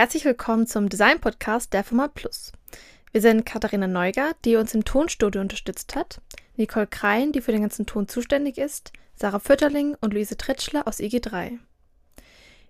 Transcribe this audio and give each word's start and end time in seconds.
Herzlich 0.00 0.24
willkommen 0.24 0.66
zum 0.66 0.88
Design-Podcast 0.88 1.74
der 1.74 1.84
Firma 1.84 2.08
Plus. 2.08 2.52
Wir 3.12 3.20
sind 3.20 3.44
Katharina 3.44 3.86
Neuger, 3.86 4.32
die 4.46 4.56
uns 4.56 4.74
im 4.74 4.86
Tonstudio 4.86 5.42
unterstützt 5.42 5.94
hat, 5.94 6.22
Nicole 6.56 6.86
Krein, 6.86 7.32
die 7.32 7.42
für 7.42 7.52
den 7.52 7.60
ganzen 7.60 7.84
Ton 7.84 8.08
zuständig 8.08 8.56
ist, 8.56 8.94
Sarah 9.14 9.40
Fütterling 9.40 9.98
und 10.00 10.14
Luise 10.14 10.38
Tritschler 10.38 10.88
aus 10.88 11.00
IG3. 11.00 11.58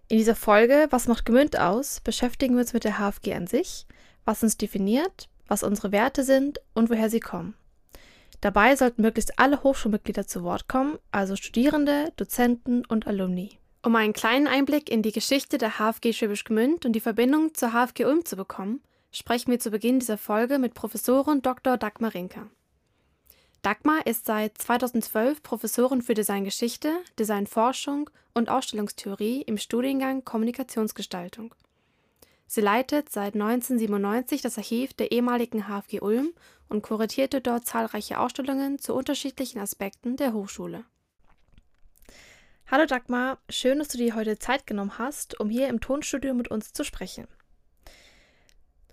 In 0.08 0.18
dieser 0.18 0.34
Folge 0.34 0.88
Was 0.90 1.06
macht 1.06 1.24
Gemünd 1.24 1.56
aus? 1.56 2.00
beschäftigen 2.00 2.54
wir 2.54 2.62
uns 2.62 2.72
mit 2.72 2.82
der 2.82 2.98
HFG 2.98 3.32
an 3.34 3.46
sich, 3.46 3.86
was 4.24 4.42
uns 4.42 4.56
definiert, 4.56 5.28
was 5.46 5.62
unsere 5.62 5.92
Werte 5.92 6.24
sind 6.24 6.60
und 6.74 6.90
woher 6.90 7.10
sie 7.10 7.20
kommen. 7.20 7.54
Dabei 8.40 8.74
sollten 8.74 9.02
möglichst 9.02 9.38
alle 9.38 9.62
Hochschulmitglieder 9.62 10.26
zu 10.26 10.42
Wort 10.42 10.66
kommen, 10.66 10.98
also 11.12 11.36
Studierende, 11.36 12.12
Dozenten 12.16 12.84
und 12.84 13.06
Alumni. 13.06 13.60
Um 13.82 13.96
einen 13.96 14.12
kleinen 14.12 14.46
Einblick 14.46 14.90
in 14.90 15.00
die 15.00 15.12
Geschichte 15.12 15.56
der 15.56 15.78
HFG 15.78 16.12
Schwäbisch 16.12 16.44
Gmünd 16.44 16.84
und 16.84 16.92
die 16.92 17.00
Verbindung 17.00 17.54
zur 17.54 17.70
HFG 17.70 18.04
Ulm 18.04 18.26
zu 18.26 18.36
bekommen, 18.36 18.82
sprechen 19.10 19.50
wir 19.50 19.58
zu 19.58 19.70
Beginn 19.70 20.00
dieser 20.00 20.18
Folge 20.18 20.58
mit 20.58 20.74
Professorin 20.74 21.40
Dr. 21.40 21.78
Dagmar 21.78 22.12
Rinker. 22.12 22.50
Dagmar 23.62 24.06
ist 24.06 24.26
seit 24.26 24.58
2012 24.58 25.42
Professorin 25.42 26.02
für 26.02 26.12
Designgeschichte, 26.12 26.92
Designforschung 27.18 28.10
und 28.34 28.50
Ausstellungstheorie 28.50 29.42
im 29.42 29.56
Studiengang 29.56 30.24
Kommunikationsgestaltung. 30.26 31.54
Sie 32.46 32.60
leitet 32.60 33.10
seit 33.10 33.32
1997 33.32 34.42
das 34.42 34.58
Archiv 34.58 34.92
der 34.92 35.10
ehemaligen 35.10 35.68
HFG 35.68 36.00
Ulm 36.00 36.34
und 36.68 36.82
kuratierte 36.82 37.40
dort 37.40 37.64
zahlreiche 37.64 38.18
Ausstellungen 38.18 38.78
zu 38.78 38.94
unterschiedlichen 38.94 39.58
Aspekten 39.58 40.16
der 40.16 40.34
Hochschule. 40.34 40.84
Hallo 42.72 42.86
Dagmar, 42.86 43.38
schön, 43.48 43.80
dass 43.80 43.88
du 43.88 43.98
dir 43.98 44.14
heute 44.14 44.38
Zeit 44.38 44.64
genommen 44.64 44.96
hast, 44.96 45.40
um 45.40 45.50
hier 45.50 45.66
im 45.66 45.80
Tonstudio 45.80 46.34
mit 46.34 46.52
uns 46.52 46.72
zu 46.72 46.84
sprechen. 46.84 47.26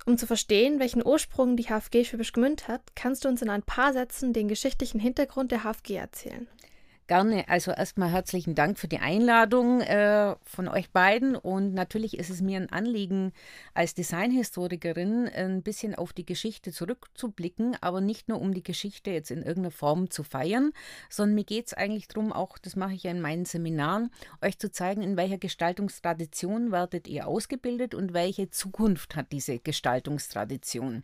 Um 0.08 0.18
zu 0.18 0.26
verstehen, 0.26 0.80
welchen 0.80 1.06
Ursprung 1.06 1.56
die 1.56 1.66
HFG 1.66 2.04
Schwäbisch 2.04 2.34
Gmünd 2.34 2.68
hat, 2.68 2.82
kannst 2.96 3.24
du 3.24 3.30
uns 3.30 3.44
in 3.44 3.52
ein 3.52 3.62
paar 3.62 3.94
Sätzen 3.94 4.34
den 4.34 4.48
geschichtlichen 4.48 5.00
Hintergrund 5.00 5.52
der 5.52 5.64
HFG 5.64 5.96
erzählen. 5.96 6.48
Gerne. 7.08 7.48
Also 7.48 7.72
erstmal 7.72 8.12
herzlichen 8.12 8.54
Dank 8.54 8.78
für 8.78 8.90
die 8.90 9.00
Einladung 9.00 9.80
äh, 9.80 10.36
von 10.44 10.68
euch 10.68 10.90
beiden. 10.92 11.38
Und 11.38 11.74
natürlich 11.74 12.20
ist 12.20 12.30
es 12.30 12.42
mir 12.42 12.60
ein 12.60 12.70
Anliegen, 12.70 13.32
als 13.74 13.94
Designhistorikerin 13.94 15.30
ein 15.30 15.64
bisschen 15.64 15.96
auf 15.96 16.12
die 16.12 16.26
Geschichte 16.26 16.74
zurückzublicken, 16.74 17.78
aber 17.80 18.02
nicht 18.02 18.28
nur 18.28 18.42
um 18.42 18.54
die 18.54 18.64
Geschichte 18.64 19.12
jetzt 19.12 19.32
in 19.32 19.38
irgendeiner 19.38 19.72
Form 19.72 20.10
zu 20.10 20.24
feiern, 20.24 20.74
sondern 21.10 21.36
mir 21.36 21.46
geht 21.46 21.68
es 21.68 21.74
eigentlich 21.74 22.10
darum, 22.10 22.34
auch, 22.34 22.58
das 22.58 22.76
mache 22.76 22.96
ich 22.96 23.04
ja 23.04 23.12
in 23.12 23.22
meinen 23.22 23.46
Seminaren, 23.46 24.12
euch 24.42 24.60
zu 24.60 24.70
zeigen, 24.70 25.02
in 25.02 25.16
welcher 25.16 25.38
Gestaltungstradition 25.38 26.74
werdet 26.74 27.08
ihr 27.08 27.26
ausgebildet 27.26 27.96
und 27.96 28.14
welche 28.14 28.50
Zukunft 28.50 29.16
hat 29.16 29.32
diese 29.32 29.60
Gestaltungstradition. 29.60 31.04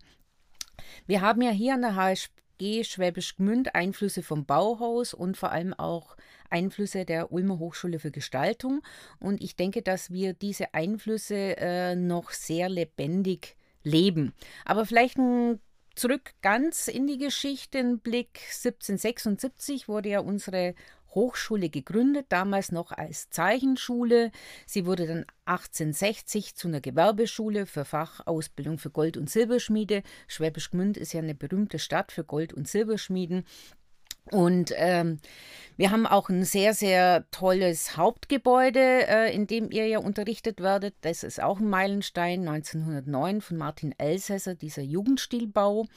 Wir 1.05 1.21
haben 1.21 1.41
ja 1.41 1.51
hier 1.51 1.75
an 1.75 1.81
der 1.81 1.95
HSP 1.95 2.42
G 2.63 2.85
Schwäbisch 2.85 3.35
Gmünd 3.35 3.75
Einflüsse 3.75 4.23
vom 4.23 4.45
Bauhaus 4.45 5.13
und 5.13 5.35
vor 5.35 5.51
allem 5.51 5.73
auch 5.73 6.15
Einflüsse 6.49 7.03
der 7.03 7.33
Ulmer 7.33 7.59
Hochschule 7.59 7.99
für 7.99 8.09
Gestaltung. 8.09 8.81
Und 9.19 9.43
ich 9.43 9.57
denke, 9.57 9.81
dass 9.81 10.11
wir 10.11 10.31
diese 10.31 10.73
Einflüsse 10.73 11.57
äh, 11.57 11.95
noch 11.97 12.31
sehr 12.31 12.69
lebendig 12.69 13.57
leben. 13.83 14.31
Aber 14.63 14.85
vielleicht 14.85 15.17
ein 15.17 15.59
zurück 15.93 16.31
ganz 16.41 16.87
in 16.87 17.05
die 17.05 17.17
Geschichte, 17.17 17.79
ein 17.79 17.99
Blick 17.99 18.39
1776 18.39 19.89
wurde 19.89 20.07
ja 20.07 20.21
unsere 20.21 20.73
Hochschule 21.15 21.69
gegründet, 21.69 22.27
damals 22.29 22.71
noch 22.71 22.91
als 22.91 23.29
Zeichenschule. 23.29 24.31
Sie 24.65 24.85
wurde 24.85 25.07
dann 25.07 25.25
1860 25.45 26.55
zu 26.55 26.67
einer 26.67 26.81
Gewerbeschule 26.81 27.65
für 27.65 27.85
Fachausbildung 27.85 28.77
für 28.77 28.89
Gold- 28.89 29.17
und 29.17 29.29
Silberschmiede. 29.29 30.03
Schwäbisch 30.27 30.71
Gmünd 30.71 30.97
ist 30.97 31.13
ja 31.13 31.21
eine 31.21 31.35
berühmte 31.35 31.79
Stadt 31.79 32.11
für 32.11 32.23
Gold- 32.23 32.53
und 32.53 32.67
Silberschmieden. 32.67 33.45
Und 34.31 34.73
ähm, 34.75 35.19
wir 35.75 35.89
haben 35.89 36.05
auch 36.05 36.29
ein 36.29 36.43
sehr, 36.43 36.75
sehr 36.75 37.25
tolles 37.31 37.97
Hauptgebäude, 37.97 39.07
äh, 39.07 39.35
in 39.35 39.47
dem 39.47 39.71
ihr 39.71 39.87
ja 39.87 39.97
unterrichtet 39.97 40.61
werdet. 40.61 40.93
Das 41.01 41.23
ist 41.23 41.41
auch 41.41 41.59
ein 41.59 41.67
Meilenstein, 41.67 42.47
1909 42.47 43.41
von 43.41 43.57
Martin 43.57 43.95
Elsässer, 43.97 44.53
dieser 44.53 44.83
Jugendstilbau, 44.83 45.87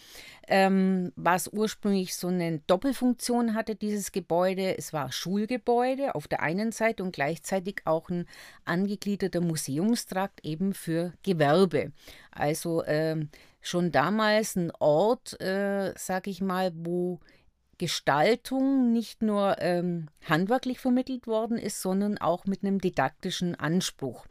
ähm, 0.48 1.12
was 1.14 1.48
ursprünglich 1.48 2.16
so 2.16 2.28
eine 2.28 2.60
Doppelfunktion 2.66 3.54
hatte, 3.54 3.74
dieses 3.74 4.12
Gebäude. 4.12 4.78
Es 4.78 4.94
war 4.94 5.12
Schulgebäude 5.12 6.14
auf 6.14 6.26
der 6.26 6.40
einen 6.40 6.72
Seite 6.72 7.02
und 7.02 7.12
gleichzeitig 7.12 7.82
auch 7.84 8.08
ein 8.08 8.26
angegliederter 8.64 9.42
Museumstrakt 9.42 10.42
eben 10.42 10.72
für 10.72 11.12
Gewerbe. 11.22 11.92
Also 12.30 12.82
ähm, 12.86 13.28
schon 13.60 13.92
damals 13.92 14.56
ein 14.56 14.72
Ort, 14.78 15.38
äh, 15.38 15.92
sag 15.96 16.28
ich 16.28 16.40
mal, 16.40 16.72
wo 16.74 17.20
Gestaltung 17.78 18.92
nicht 18.92 19.22
nur 19.22 19.56
ähm, 19.60 20.08
handwerklich 20.28 20.80
vermittelt 20.80 21.26
worden 21.26 21.58
ist, 21.58 21.82
sondern 21.82 22.18
auch 22.18 22.46
mit 22.46 22.62
einem 22.62 22.80
didaktischen 22.80 23.54
Anspruch. 23.54 24.26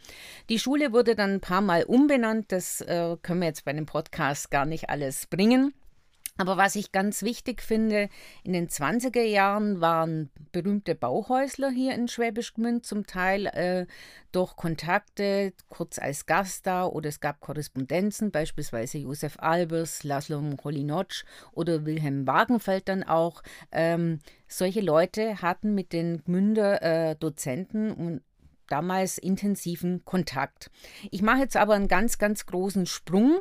Die 0.49 0.59
Schule 0.59 0.91
wurde 0.91 1.15
dann 1.15 1.35
ein 1.35 1.41
paar 1.41 1.61
Mal 1.61 1.83
umbenannt, 1.83 2.51
das 2.51 2.81
äh, 2.81 3.17
können 3.21 3.41
wir 3.41 3.47
jetzt 3.47 3.65
bei 3.65 3.71
einem 3.71 3.85
Podcast 3.85 4.49
gar 4.49 4.65
nicht 4.65 4.89
alles 4.89 5.27
bringen. 5.27 5.73
Aber 6.37 6.57
was 6.57 6.75
ich 6.75 6.91
ganz 6.91 7.23
wichtig 7.23 7.61
finde, 7.61 8.09
in 8.43 8.51
den 8.51 8.67
20er 8.67 9.23
Jahren 9.23 9.79
waren 9.79 10.29
berühmte 10.51 10.93
Bauhäusler 10.93 11.69
hier 11.69 11.95
in 11.95 12.09
Schwäbisch 12.09 12.53
Gmünd 12.53 12.85
zum 12.85 13.07
Teil 13.07 13.45
äh, 13.47 13.85
durch 14.33 14.57
Kontakte 14.57 15.53
kurz 15.69 15.97
als 15.97 16.25
Gast 16.25 16.67
da 16.67 16.85
oder 16.87 17.07
es 17.07 17.21
gab 17.21 17.39
Korrespondenzen, 17.39 18.31
beispielsweise 18.31 18.97
Josef 18.97 19.37
Albers, 19.39 20.03
Laszlo 20.03 20.41
Cholinotsch 20.57 21.23
oder 21.53 21.85
Wilhelm 21.85 22.27
Wagenfeld 22.27 22.89
dann 22.89 23.03
auch. 23.03 23.41
Ähm, 23.71 24.19
solche 24.49 24.81
Leute 24.81 25.41
hatten 25.41 25.73
mit 25.73 25.93
den 25.93 26.21
Gmünder 26.25 26.81
äh, 26.81 27.15
Dozenten 27.15 27.93
und 27.93 28.21
damals 28.67 29.17
intensiven 29.17 30.03
Kontakt. 30.03 30.69
Ich 31.11 31.21
mache 31.21 31.39
jetzt 31.39 31.55
aber 31.55 31.75
einen 31.75 31.87
ganz, 31.87 32.17
ganz 32.17 32.45
großen 32.45 32.87
Sprung 32.87 33.39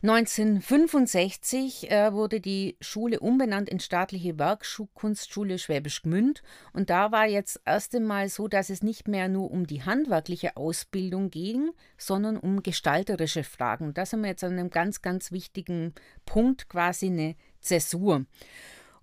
1965 0.00 1.90
äh, 1.90 2.12
wurde 2.12 2.40
die 2.40 2.76
Schule 2.80 3.18
umbenannt 3.18 3.68
in 3.68 3.80
staatliche 3.80 4.38
Werkkunstschule 4.38 5.58
Schwäbisch 5.58 6.02
Gmünd 6.02 6.44
und 6.72 6.88
da 6.88 7.10
war 7.10 7.26
jetzt 7.26 7.56
das 7.56 7.62
erste 7.64 7.98
Mal 7.98 8.28
so, 8.28 8.46
dass 8.46 8.70
es 8.70 8.84
nicht 8.84 9.08
mehr 9.08 9.28
nur 9.28 9.50
um 9.50 9.66
die 9.66 9.82
handwerkliche 9.82 10.56
Ausbildung 10.56 11.30
ging, 11.30 11.72
sondern 11.96 12.36
um 12.36 12.62
gestalterische 12.62 13.42
Fragen. 13.42 13.92
Da 13.92 14.06
sind 14.06 14.20
wir 14.20 14.28
jetzt 14.28 14.44
an 14.44 14.52
einem 14.52 14.70
ganz, 14.70 15.02
ganz 15.02 15.32
wichtigen 15.32 15.94
Punkt, 16.24 16.68
quasi 16.68 17.06
eine 17.06 17.34
Zäsur. 17.60 18.24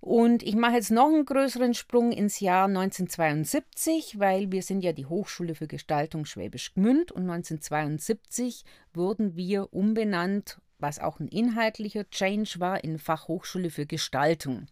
Und 0.00 0.42
ich 0.42 0.56
mache 0.56 0.76
jetzt 0.76 0.92
noch 0.92 1.08
einen 1.08 1.26
größeren 1.26 1.74
Sprung 1.74 2.12
ins 2.12 2.40
Jahr 2.40 2.68
1972, 2.68 4.18
weil 4.18 4.50
wir 4.50 4.62
sind 4.62 4.82
ja 4.82 4.92
die 4.92 5.06
Hochschule 5.06 5.54
für 5.54 5.66
Gestaltung 5.66 6.24
Schwäbisch 6.24 6.72
Gmünd 6.72 7.12
und 7.12 7.22
1972 7.22 8.64
wurden 8.94 9.36
wir 9.36 9.74
umbenannt 9.74 10.58
was 10.78 10.98
auch 10.98 11.20
ein 11.20 11.28
inhaltlicher 11.28 12.08
Change 12.10 12.56
war, 12.58 12.82
in 12.84 12.98
Fachhochschule 12.98 13.70
für 13.70 13.86
Gestaltung. 13.86 14.66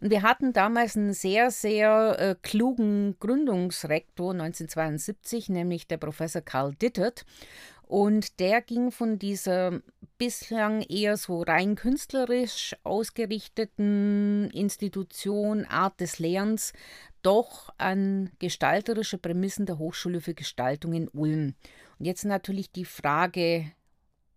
Und 0.00 0.10
wir 0.10 0.22
hatten 0.22 0.52
damals 0.52 0.96
einen 0.96 1.12
sehr, 1.12 1.50
sehr 1.50 2.16
äh, 2.18 2.34
klugen 2.40 3.16
Gründungsrektor 3.18 4.32
1972, 4.32 5.48
nämlich 5.48 5.86
der 5.86 5.98
Professor 5.98 6.42
Karl 6.42 6.74
Dittert. 6.74 7.24
Und 7.82 8.40
der 8.40 8.62
ging 8.62 8.90
von 8.90 9.18
dieser 9.18 9.82
bislang 10.16 10.80
eher 10.80 11.18
so 11.18 11.42
rein 11.42 11.74
künstlerisch 11.74 12.74
ausgerichteten 12.84 14.48
Institution, 14.50 15.66
Art 15.66 16.00
des 16.00 16.18
Lehrens, 16.18 16.72
doch 17.20 17.68
an 17.76 18.30
gestalterische 18.38 19.18
Prämissen 19.18 19.66
der 19.66 19.78
Hochschule 19.78 20.22
für 20.22 20.32
Gestaltung 20.32 20.94
in 20.94 21.08
Ulm. 21.08 21.54
Und 21.98 22.06
jetzt 22.06 22.24
natürlich 22.24 22.72
die 22.72 22.86
Frage, 22.86 23.70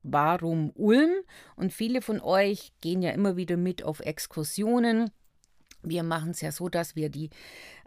Warum 0.07 0.71
Ulm? 0.75 1.11
Und 1.55 1.73
viele 1.73 2.03
von 2.03 2.21
euch 2.21 2.73
gehen 2.79 3.01
ja 3.01 3.09
immer 3.09 3.37
wieder 3.37 3.57
mit 3.57 3.83
auf 3.83 4.01
Exkursionen. 4.01 5.09
Wir 5.81 6.03
machen 6.03 6.31
es 6.31 6.41
ja 6.41 6.51
so, 6.51 6.69
dass 6.69 6.95
wir 6.95 7.09
die 7.09 7.31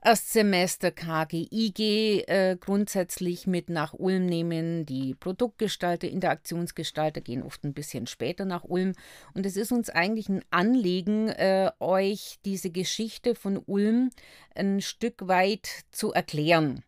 Erstsemester 0.02 0.90
KGIG 0.90 2.24
äh, 2.26 2.56
grundsätzlich 2.58 3.46
mit 3.46 3.70
nach 3.70 3.94
Ulm 3.94 4.26
nehmen. 4.26 4.84
Die 4.84 5.14
Produktgestalter, 5.14 6.08
Interaktionsgestalter 6.08 7.20
gehen 7.20 7.44
oft 7.44 7.62
ein 7.62 7.72
bisschen 7.72 8.08
später 8.08 8.44
nach 8.44 8.64
Ulm. 8.64 8.94
Und 9.34 9.46
es 9.46 9.56
ist 9.56 9.70
uns 9.70 9.88
eigentlich 9.88 10.28
ein 10.28 10.44
Anliegen, 10.50 11.28
äh, 11.28 11.70
euch 11.78 12.38
diese 12.44 12.70
Geschichte 12.70 13.36
von 13.36 13.62
Ulm 13.64 14.10
ein 14.56 14.80
Stück 14.80 15.28
weit 15.28 15.68
zu 15.92 16.12
erklären. 16.12 16.82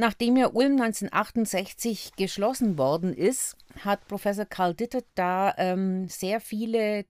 Nachdem 0.00 0.36
ja 0.36 0.46
Ulm 0.46 0.80
1968 0.80 2.12
geschlossen 2.14 2.78
worden 2.78 3.12
ist, 3.12 3.56
hat 3.80 4.06
Professor 4.06 4.44
Karl 4.44 4.72
Dittert 4.72 5.06
da 5.16 5.52
ähm, 5.58 6.06
sehr 6.06 6.40
viele 6.40 7.04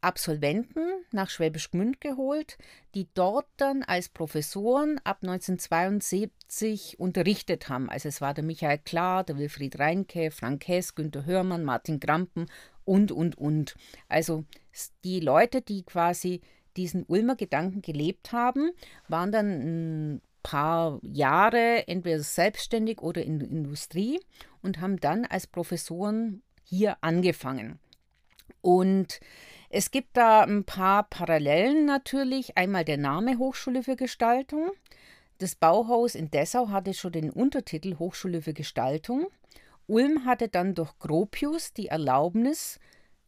Absolventen 0.00 0.80
nach 1.12 1.28
Schwäbisch 1.28 1.70
Gmünd 1.70 2.00
geholt, 2.00 2.56
die 2.94 3.08
dort 3.12 3.44
dann 3.58 3.82
als 3.82 4.08
Professoren 4.08 4.98
ab 5.04 5.18
1972 5.20 6.98
unterrichtet 6.98 7.68
haben. 7.68 7.90
Also 7.90 8.08
es 8.08 8.22
war 8.22 8.32
der 8.32 8.42
Michael 8.42 8.78
Klar, 8.78 9.24
der 9.24 9.36
Wilfried 9.36 9.78
Reinke, 9.78 10.30
Frank 10.30 10.66
Hess, 10.66 10.94
Günter 10.94 11.26
Hörmann, 11.26 11.62
Martin 11.62 12.00
Krampen 12.00 12.46
und, 12.86 13.12
und, 13.12 13.36
und. 13.36 13.74
Also 14.08 14.46
die 15.04 15.20
Leute, 15.20 15.60
die 15.60 15.82
quasi 15.82 16.40
diesen 16.78 17.04
Ulmer 17.06 17.36
Gedanken 17.36 17.82
gelebt 17.82 18.32
haben, 18.32 18.70
waren 19.08 19.30
dann 19.30 19.46
ein 20.14 20.22
paar 20.44 21.00
Jahre 21.02 21.88
entweder 21.88 22.20
selbstständig 22.20 23.00
oder 23.00 23.24
in 23.24 23.40
der 23.40 23.48
Industrie 23.48 24.20
und 24.62 24.80
haben 24.80 25.00
dann 25.00 25.24
als 25.24 25.48
Professoren 25.48 26.42
hier 26.62 26.96
angefangen. 27.00 27.80
Und 28.60 29.18
es 29.68 29.90
gibt 29.90 30.16
da 30.16 30.42
ein 30.42 30.62
paar 30.62 31.02
Parallelen 31.04 31.84
natürlich. 31.84 32.56
Einmal 32.56 32.84
der 32.84 32.98
Name 32.98 33.38
Hochschule 33.38 33.82
für 33.82 33.96
Gestaltung. 33.96 34.70
Das 35.38 35.56
Bauhaus 35.56 36.14
in 36.14 36.30
Dessau 36.30 36.68
hatte 36.68 36.94
schon 36.94 37.12
den 37.12 37.30
Untertitel 37.30 37.98
Hochschule 37.98 38.40
für 38.40 38.54
Gestaltung. 38.54 39.26
Ulm 39.86 40.24
hatte 40.24 40.48
dann 40.48 40.74
durch 40.74 40.98
Gropius 40.98 41.72
die 41.72 41.88
Erlaubnis, 41.88 42.78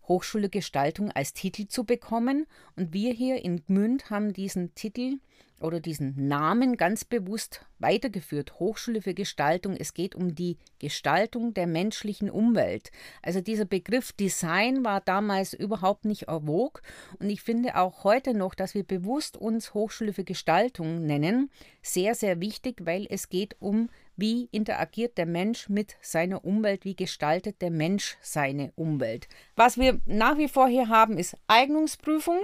Hochschule 0.06 0.48
Gestaltung 0.48 1.10
als 1.10 1.32
Titel 1.32 1.66
zu 1.66 1.84
bekommen. 1.84 2.46
Und 2.76 2.92
wir 2.92 3.12
hier 3.12 3.44
in 3.44 3.64
Gmünd 3.64 4.08
haben 4.10 4.32
diesen 4.32 4.74
Titel 4.74 5.18
oder 5.60 5.80
diesen 5.80 6.28
Namen 6.28 6.76
ganz 6.76 7.04
bewusst 7.04 7.64
weitergeführt. 7.78 8.58
Hochschule 8.58 9.00
für 9.02 9.14
Gestaltung. 9.14 9.74
Es 9.76 9.94
geht 9.94 10.14
um 10.14 10.34
die 10.34 10.58
Gestaltung 10.78 11.54
der 11.54 11.66
menschlichen 11.66 12.30
Umwelt. 12.30 12.90
Also 13.22 13.40
dieser 13.40 13.64
Begriff 13.64 14.12
Design 14.12 14.84
war 14.84 15.00
damals 15.00 15.54
überhaupt 15.54 16.04
nicht 16.04 16.24
erwog. 16.24 16.82
Und 17.18 17.30
ich 17.30 17.42
finde 17.42 17.76
auch 17.76 18.04
heute 18.04 18.34
noch, 18.34 18.54
dass 18.54 18.74
wir 18.74 18.84
bewusst 18.84 19.36
uns 19.36 19.72
Hochschule 19.72 20.12
für 20.12 20.24
Gestaltung 20.24 21.04
nennen, 21.06 21.50
sehr, 21.82 22.14
sehr 22.14 22.40
wichtig, 22.40 22.84
weil 22.84 23.06
es 23.08 23.28
geht 23.28 23.56
um 23.60 23.88
wie 24.18 24.48
interagiert 24.50 25.18
der 25.18 25.26
Mensch 25.26 25.68
mit 25.68 25.96
seiner 26.00 26.42
Umwelt? 26.42 26.86
Wie 26.86 26.96
gestaltet 26.96 27.60
der 27.60 27.70
Mensch 27.70 28.16
seine 28.22 28.72
Umwelt? 28.74 29.28
Was 29.56 29.76
wir 29.76 30.00
nach 30.06 30.38
wie 30.38 30.48
vor 30.48 30.68
hier 30.68 30.88
haben, 30.88 31.18
ist 31.18 31.36
Eignungsprüfung, 31.48 32.38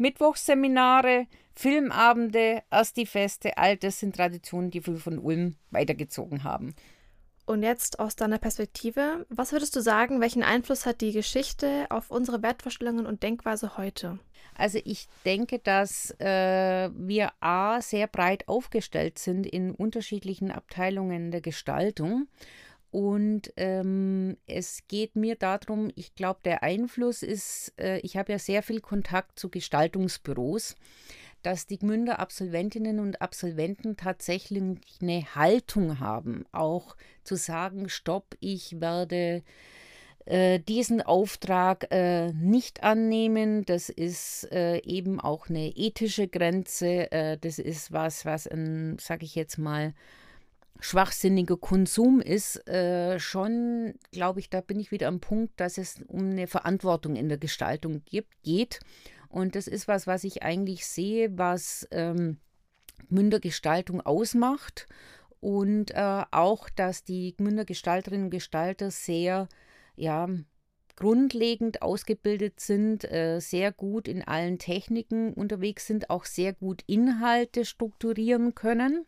Mittwochsseminare, 0.00 1.26
Filmabende, 1.54 2.62
Asti-Feste. 2.70 3.58
All 3.58 3.76
das 3.76 4.00
sind 4.00 4.16
Traditionen, 4.16 4.70
die 4.70 4.84
wir 4.86 4.96
von 4.96 5.18
Ulm 5.18 5.56
weitergezogen 5.70 6.42
haben. 6.42 6.74
Und 7.44 7.62
jetzt 7.62 7.98
aus 7.98 8.16
deiner 8.16 8.38
Perspektive, 8.38 9.26
was 9.28 9.52
würdest 9.52 9.74
du 9.74 9.80
sagen, 9.80 10.20
welchen 10.20 10.42
Einfluss 10.42 10.86
hat 10.86 11.00
die 11.00 11.12
Geschichte 11.12 11.86
auf 11.90 12.10
unsere 12.10 12.42
Wertvorstellungen 12.42 13.06
und 13.06 13.22
Denkweise 13.22 13.76
heute? 13.76 14.18
Also 14.54 14.78
ich 14.84 15.08
denke, 15.24 15.58
dass 15.58 16.12
äh, 16.20 16.90
wir 16.94 17.32
A 17.40 17.80
sehr 17.82 18.06
breit 18.06 18.46
aufgestellt 18.46 19.18
sind 19.18 19.46
in 19.46 19.74
unterschiedlichen 19.74 20.50
Abteilungen 20.50 21.30
der 21.30 21.40
Gestaltung. 21.40 22.28
Und 22.90 23.52
ähm, 23.56 24.36
es 24.46 24.88
geht 24.88 25.14
mir 25.14 25.36
darum, 25.36 25.90
ich 25.94 26.14
glaube, 26.14 26.40
der 26.44 26.62
Einfluss 26.64 27.22
ist, 27.22 27.72
äh, 27.78 27.98
ich 27.98 28.16
habe 28.16 28.32
ja 28.32 28.38
sehr 28.38 28.62
viel 28.62 28.80
Kontakt 28.80 29.38
zu 29.38 29.48
Gestaltungsbüros, 29.48 30.74
dass 31.42 31.66
die 31.66 31.78
Gmünder 31.78 32.18
Absolventinnen 32.18 32.98
und 32.98 33.22
Absolventen 33.22 33.96
tatsächlich 33.96 34.62
eine 35.00 35.24
Haltung 35.34 36.00
haben, 36.00 36.44
auch 36.52 36.96
zu 37.22 37.36
sagen, 37.36 37.88
stopp, 37.88 38.36
ich 38.40 38.80
werde 38.80 39.42
äh, 40.26 40.58
diesen 40.58 41.00
Auftrag 41.00 41.86
äh, 41.90 42.32
nicht 42.32 42.82
annehmen. 42.82 43.64
Das 43.64 43.88
ist 43.88 44.50
äh, 44.52 44.78
eben 44.78 45.20
auch 45.20 45.48
eine 45.48 45.68
ethische 45.68 46.28
Grenze. 46.28 47.10
Äh, 47.10 47.38
das 47.38 47.58
ist 47.58 47.92
was, 47.92 48.24
was 48.24 48.44
sage 48.44 49.24
ich 49.24 49.34
jetzt 49.34 49.58
mal, 49.58 49.94
schwachsinniger 50.80 51.56
Konsum 51.56 52.20
ist, 52.20 52.66
äh, 52.68 53.18
schon, 53.20 53.94
glaube 54.12 54.40
ich, 54.40 54.50
da 54.50 54.60
bin 54.60 54.80
ich 54.80 54.90
wieder 54.90 55.08
am 55.08 55.20
Punkt, 55.20 55.60
dass 55.60 55.78
es 55.78 56.02
um 56.08 56.30
eine 56.30 56.46
Verantwortung 56.46 57.16
in 57.16 57.28
der 57.28 57.38
Gestaltung 57.38 58.02
gibt, 58.04 58.42
geht. 58.42 58.80
Und 59.28 59.54
das 59.54 59.68
ist 59.68 59.86
was, 59.88 60.06
was 60.06 60.24
ich 60.24 60.42
eigentlich 60.42 60.86
sehe, 60.86 61.38
was 61.38 61.86
ähm, 61.90 62.38
Mündergestaltung 63.08 64.00
ausmacht. 64.00 64.86
Und 65.40 65.92
äh, 65.92 66.24
auch, 66.30 66.68
dass 66.68 67.04
die 67.04 67.34
Mündergestalterinnen 67.38 68.26
und 68.26 68.30
Gestalter 68.30 68.90
sehr 68.90 69.48
ja, 69.96 70.28
grundlegend 70.96 71.82
ausgebildet 71.82 72.60
sind, 72.60 73.10
äh, 73.10 73.40
sehr 73.40 73.72
gut 73.72 74.06
in 74.06 74.22
allen 74.22 74.58
Techniken 74.58 75.32
unterwegs 75.32 75.86
sind, 75.86 76.10
auch 76.10 76.24
sehr 76.24 76.52
gut 76.52 76.82
Inhalte 76.86 77.64
strukturieren 77.64 78.54
können. 78.54 79.06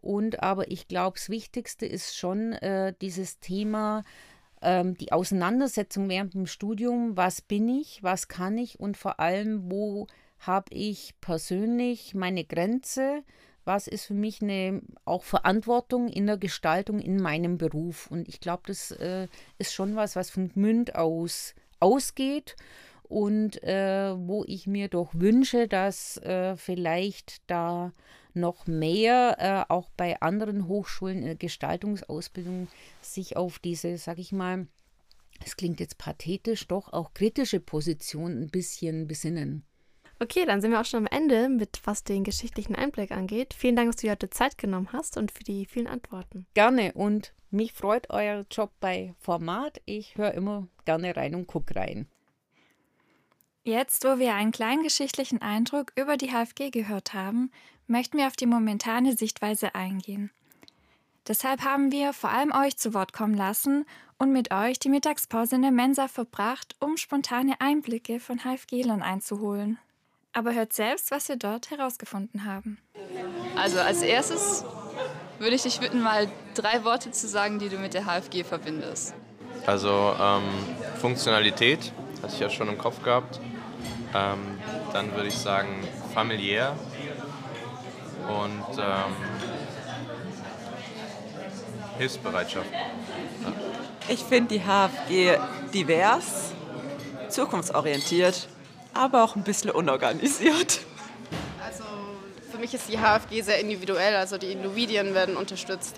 Und 0.00 0.42
aber 0.42 0.70
ich 0.70 0.88
glaube, 0.88 1.18
das 1.18 1.28
Wichtigste 1.28 1.86
ist 1.86 2.16
schon 2.16 2.52
äh, 2.52 2.94
dieses 3.00 3.40
Thema, 3.40 4.04
ähm, 4.62 4.96
die 4.96 5.12
Auseinandersetzung 5.12 6.08
während 6.08 6.34
dem 6.34 6.46
Studium, 6.46 7.16
was 7.16 7.40
bin 7.40 7.68
ich, 7.68 8.02
was 8.02 8.28
kann 8.28 8.58
ich? 8.58 8.80
Und 8.80 8.96
vor 8.96 9.20
allem, 9.20 9.70
wo 9.70 10.06
habe 10.38 10.72
ich 10.74 11.14
persönlich 11.20 12.14
meine 12.14 12.44
Grenze, 12.44 13.22
was 13.64 13.86
ist 13.86 14.06
für 14.06 14.14
mich 14.14 14.42
eine 14.42 14.80
auch 15.04 15.22
Verantwortung 15.22 16.08
in 16.08 16.26
der 16.26 16.38
Gestaltung 16.38 16.98
in 16.98 17.20
meinem 17.20 17.58
Beruf. 17.58 18.10
Und 18.10 18.28
ich 18.28 18.40
glaube, 18.40 18.62
das 18.66 18.90
äh, 18.90 19.28
ist 19.58 19.74
schon 19.74 19.96
was, 19.96 20.16
was 20.16 20.30
von 20.30 20.48
Gmünd 20.48 20.94
aus 20.94 21.54
ausgeht. 21.78 22.56
Und 23.02 23.62
äh, 23.64 24.14
wo 24.16 24.44
ich 24.46 24.68
mir 24.68 24.86
doch 24.86 25.10
wünsche, 25.14 25.66
dass 25.66 26.16
äh, 26.18 26.56
vielleicht 26.56 27.42
da 27.50 27.92
noch 28.34 28.66
mehr 28.66 29.36
äh, 29.68 29.72
auch 29.72 29.90
bei 29.96 30.20
anderen 30.20 30.68
Hochschulen 30.68 31.18
in 31.18 31.24
der 31.24 31.36
Gestaltungsausbildung 31.36 32.68
sich 33.00 33.36
auf 33.36 33.58
diese, 33.58 33.96
sag 33.98 34.18
ich 34.18 34.32
mal, 34.32 34.66
es 35.44 35.56
klingt 35.56 35.80
jetzt 35.80 35.98
pathetisch, 35.98 36.66
doch 36.68 36.92
auch 36.92 37.14
kritische 37.14 37.60
Position 37.60 38.42
ein 38.42 38.48
bisschen 38.48 39.06
besinnen. 39.06 39.64
Okay, 40.22 40.44
dann 40.44 40.60
sind 40.60 40.70
wir 40.70 40.80
auch 40.80 40.84
schon 40.84 41.06
am 41.06 41.18
Ende 41.18 41.48
mit 41.48 41.80
was 41.84 42.04
den 42.04 42.24
geschichtlichen 42.24 42.74
Einblick 42.74 43.10
angeht. 43.10 43.54
Vielen 43.54 43.74
Dank, 43.74 43.88
dass 43.88 43.96
du 43.96 44.06
dir 44.06 44.12
heute 44.12 44.28
Zeit 44.28 44.58
genommen 44.58 44.90
hast 44.92 45.16
und 45.16 45.32
für 45.32 45.44
die 45.44 45.64
vielen 45.64 45.86
Antworten. 45.86 46.46
Gerne 46.52 46.92
und 46.92 47.32
mich 47.50 47.72
freut 47.72 48.10
euer 48.10 48.44
Job 48.50 48.70
bei 48.80 49.14
Format. 49.18 49.80
Ich 49.86 50.16
höre 50.16 50.34
immer 50.34 50.68
gerne 50.84 51.16
rein 51.16 51.34
und 51.34 51.46
gucke 51.46 51.74
rein. 51.74 52.06
Jetzt, 53.62 54.04
wo 54.04 54.18
wir 54.18 54.34
einen 54.34 54.52
kleinen 54.52 54.82
geschichtlichen 54.82 55.40
Eindruck 55.40 55.92
über 55.96 56.16
die 56.16 56.30
HFG 56.30 56.70
gehört 56.70 57.14
haben, 57.14 57.50
möchten 57.90 58.18
wir 58.18 58.26
auf 58.26 58.36
die 58.36 58.46
momentane 58.46 59.16
Sichtweise 59.16 59.74
eingehen. 59.74 60.30
Deshalb 61.28 61.62
haben 61.62 61.92
wir 61.92 62.12
vor 62.12 62.30
allem 62.30 62.52
euch 62.52 62.76
zu 62.76 62.94
Wort 62.94 63.12
kommen 63.12 63.34
lassen 63.34 63.84
und 64.18 64.32
mit 64.32 64.52
euch 64.52 64.78
die 64.78 64.88
Mittagspause 64.88 65.56
in 65.56 65.62
der 65.62 65.70
Mensa 65.70 66.08
verbracht, 66.08 66.74
um 66.80 66.96
spontane 66.96 67.60
Einblicke 67.60 68.20
von 68.20 68.40
HFG-Lern 68.40 69.02
einzuholen. 69.02 69.78
Aber 70.32 70.54
hört 70.54 70.72
selbst, 70.72 71.10
was 71.10 71.28
wir 71.28 71.36
dort 71.36 71.70
herausgefunden 71.70 72.44
haben. 72.44 72.78
Also 73.56 73.80
als 73.80 74.02
erstes 74.02 74.64
würde 75.38 75.56
ich 75.56 75.62
dich 75.62 75.80
bitten, 75.80 76.00
mal 76.00 76.28
drei 76.54 76.84
Worte 76.84 77.10
zu 77.10 77.26
sagen, 77.26 77.58
die 77.58 77.68
du 77.68 77.78
mit 77.78 77.94
der 77.94 78.06
HFG 78.06 78.44
verbindest. 78.44 79.14
Also 79.66 80.14
ähm, 80.18 80.42
Funktionalität, 81.00 81.92
hatte 82.22 82.34
ich 82.34 82.40
ja 82.40 82.50
schon 82.50 82.68
im 82.68 82.78
Kopf 82.78 83.02
gehabt. 83.02 83.40
Ähm, 84.14 84.58
dann 84.92 85.14
würde 85.14 85.28
ich 85.28 85.36
sagen 85.36 85.68
familiär 86.14 86.76
und 88.28 88.78
ähm, 88.78 89.16
Hilfsbereitschaft. 91.98 92.70
Ja. 92.72 93.52
Ich 94.08 94.20
finde 94.20 94.54
die 94.54 94.60
HFG 94.60 95.38
divers, 95.72 96.52
zukunftsorientiert 97.28 98.48
aber 98.94 99.24
auch 99.24 99.36
ein 99.36 99.42
bisschen 99.42 99.70
unorganisiert. 99.70 100.80
Also 101.64 101.84
für 102.50 102.58
mich 102.58 102.74
ist 102.74 102.88
die 102.88 102.98
HFG 102.98 103.42
sehr 103.42 103.60
individuell, 103.60 104.16
also 104.16 104.38
die 104.38 104.52
Individuen 104.52 105.14
werden 105.14 105.36
unterstützt. 105.36 105.96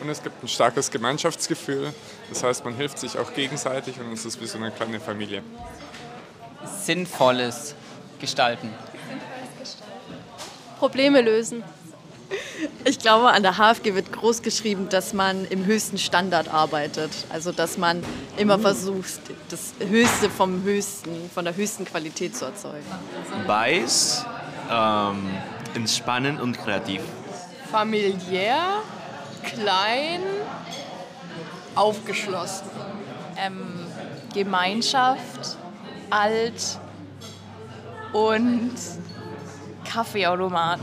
Und 0.00 0.08
es 0.08 0.22
gibt 0.22 0.42
ein 0.44 0.48
starkes 0.48 0.90
Gemeinschaftsgefühl, 0.90 1.92
das 2.28 2.44
heißt, 2.44 2.64
man 2.64 2.74
hilft 2.74 2.98
sich 3.00 3.18
auch 3.18 3.34
gegenseitig 3.34 3.98
und 3.98 4.12
es 4.12 4.24
ist 4.24 4.40
wie 4.40 4.46
so 4.46 4.58
eine 4.58 4.70
kleine 4.70 5.00
Familie. 5.00 5.42
Sinnvolles 6.82 7.74
Gestalten. 8.20 8.70
Probleme 10.78 11.20
lösen. 11.20 11.64
Ich 12.84 12.98
glaube, 12.98 13.28
an 13.28 13.42
der 13.42 13.56
HFG 13.56 13.94
wird 13.94 14.12
groß 14.12 14.42
geschrieben, 14.42 14.88
dass 14.90 15.12
man 15.12 15.44
im 15.46 15.64
höchsten 15.64 15.98
Standard 15.98 16.48
arbeitet. 16.48 17.10
Also, 17.30 17.52
dass 17.52 17.78
man 17.78 18.02
immer 18.36 18.58
versucht, 18.58 19.20
das 19.48 19.74
Höchste 19.80 20.28
vom 20.30 20.62
Höchsten, 20.62 21.30
von 21.34 21.44
der 21.44 21.56
höchsten 21.56 21.84
Qualität 21.84 22.36
zu 22.36 22.44
erzeugen. 22.44 22.84
Weiß, 23.46 24.26
ähm, 24.70 25.30
entspannend 25.74 26.40
und 26.40 26.58
kreativ. 26.58 27.00
Familiär, 27.70 28.82
klein, 29.42 30.20
aufgeschlossen. 31.74 32.68
Ähm, 33.36 33.86
Gemeinschaft, 34.34 35.56
alt 36.10 36.78
und 38.12 38.74
Kaffeeautomat. 39.88 40.80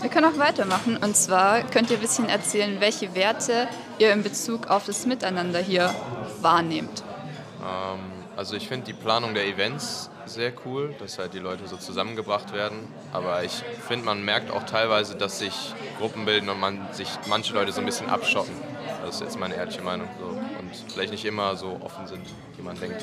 Wir 0.00 0.10
können 0.10 0.26
auch 0.26 0.38
weitermachen. 0.38 0.96
Und 0.96 1.16
zwar 1.16 1.62
könnt 1.62 1.90
ihr 1.90 1.96
ein 1.96 2.02
bisschen 2.02 2.28
erzählen, 2.28 2.80
welche 2.80 3.14
Werte 3.14 3.68
ihr 3.98 4.12
in 4.12 4.22
Bezug 4.22 4.66
auf 4.66 4.84
das 4.84 5.06
Miteinander 5.06 5.60
hier 5.60 5.94
wahrnehmt. 6.40 7.04
Ähm, 7.60 8.00
also 8.36 8.56
ich 8.56 8.68
finde 8.68 8.86
die 8.86 8.92
Planung 8.92 9.34
der 9.34 9.46
Events 9.46 10.10
sehr 10.26 10.52
cool, 10.64 10.94
dass 10.98 11.18
halt 11.18 11.34
die 11.34 11.38
Leute 11.38 11.66
so 11.66 11.76
zusammengebracht 11.76 12.52
werden. 12.52 12.88
Aber 13.12 13.44
ich 13.44 13.62
finde, 13.86 14.04
man 14.04 14.24
merkt 14.24 14.50
auch 14.50 14.64
teilweise, 14.64 15.14
dass 15.14 15.38
sich 15.38 15.74
Gruppen 15.98 16.24
bilden 16.24 16.48
und 16.48 16.60
man 16.60 16.86
sich 16.92 17.08
manche 17.26 17.54
Leute 17.54 17.72
so 17.72 17.80
ein 17.80 17.86
bisschen 17.86 18.10
abschotten. 18.10 18.54
Das 19.04 19.16
ist 19.16 19.20
jetzt 19.22 19.38
meine 19.38 19.54
ehrliche 19.54 19.82
Meinung. 19.82 20.08
So. 20.18 20.26
Und 20.26 20.92
vielleicht 20.92 21.12
nicht 21.12 21.24
immer 21.24 21.56
so 21.56 21.78
offen 21.80 22.06
sind, 22.06 22.26
wie 22.56 22.62
man 22.62 22.78
denkt. 22.78 23.02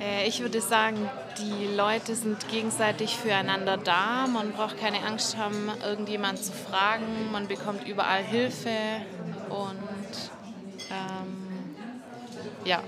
Äh, 0.00 0.26
ich 0.26 0.40
würde 0.40 0.60
sagen, 0.60 1.10
die 1.38 1.66
Leute 1.74 2.14
sind 2.14 2.48
gegenseitig 2.48 3.16
füreinander 3.16 3.76
da. 3.76 4.26
Man 4.26 4.52
braucht 4.52 4.78
keine 4.78 5.02
Angst 5.04 5.36
haben, 5.36 5.70
irgendjemand 5.84 6.42
zu 6.42 6.52
fragen. 6.52 7.30
Man 7.30 7.46
bekommt 7.46 7.86
überall 7.86 8.22
Hilfe 8.22 8.70
und 9.50 10.30
ähm, 10.90 11.76
ja, 12.64 12.82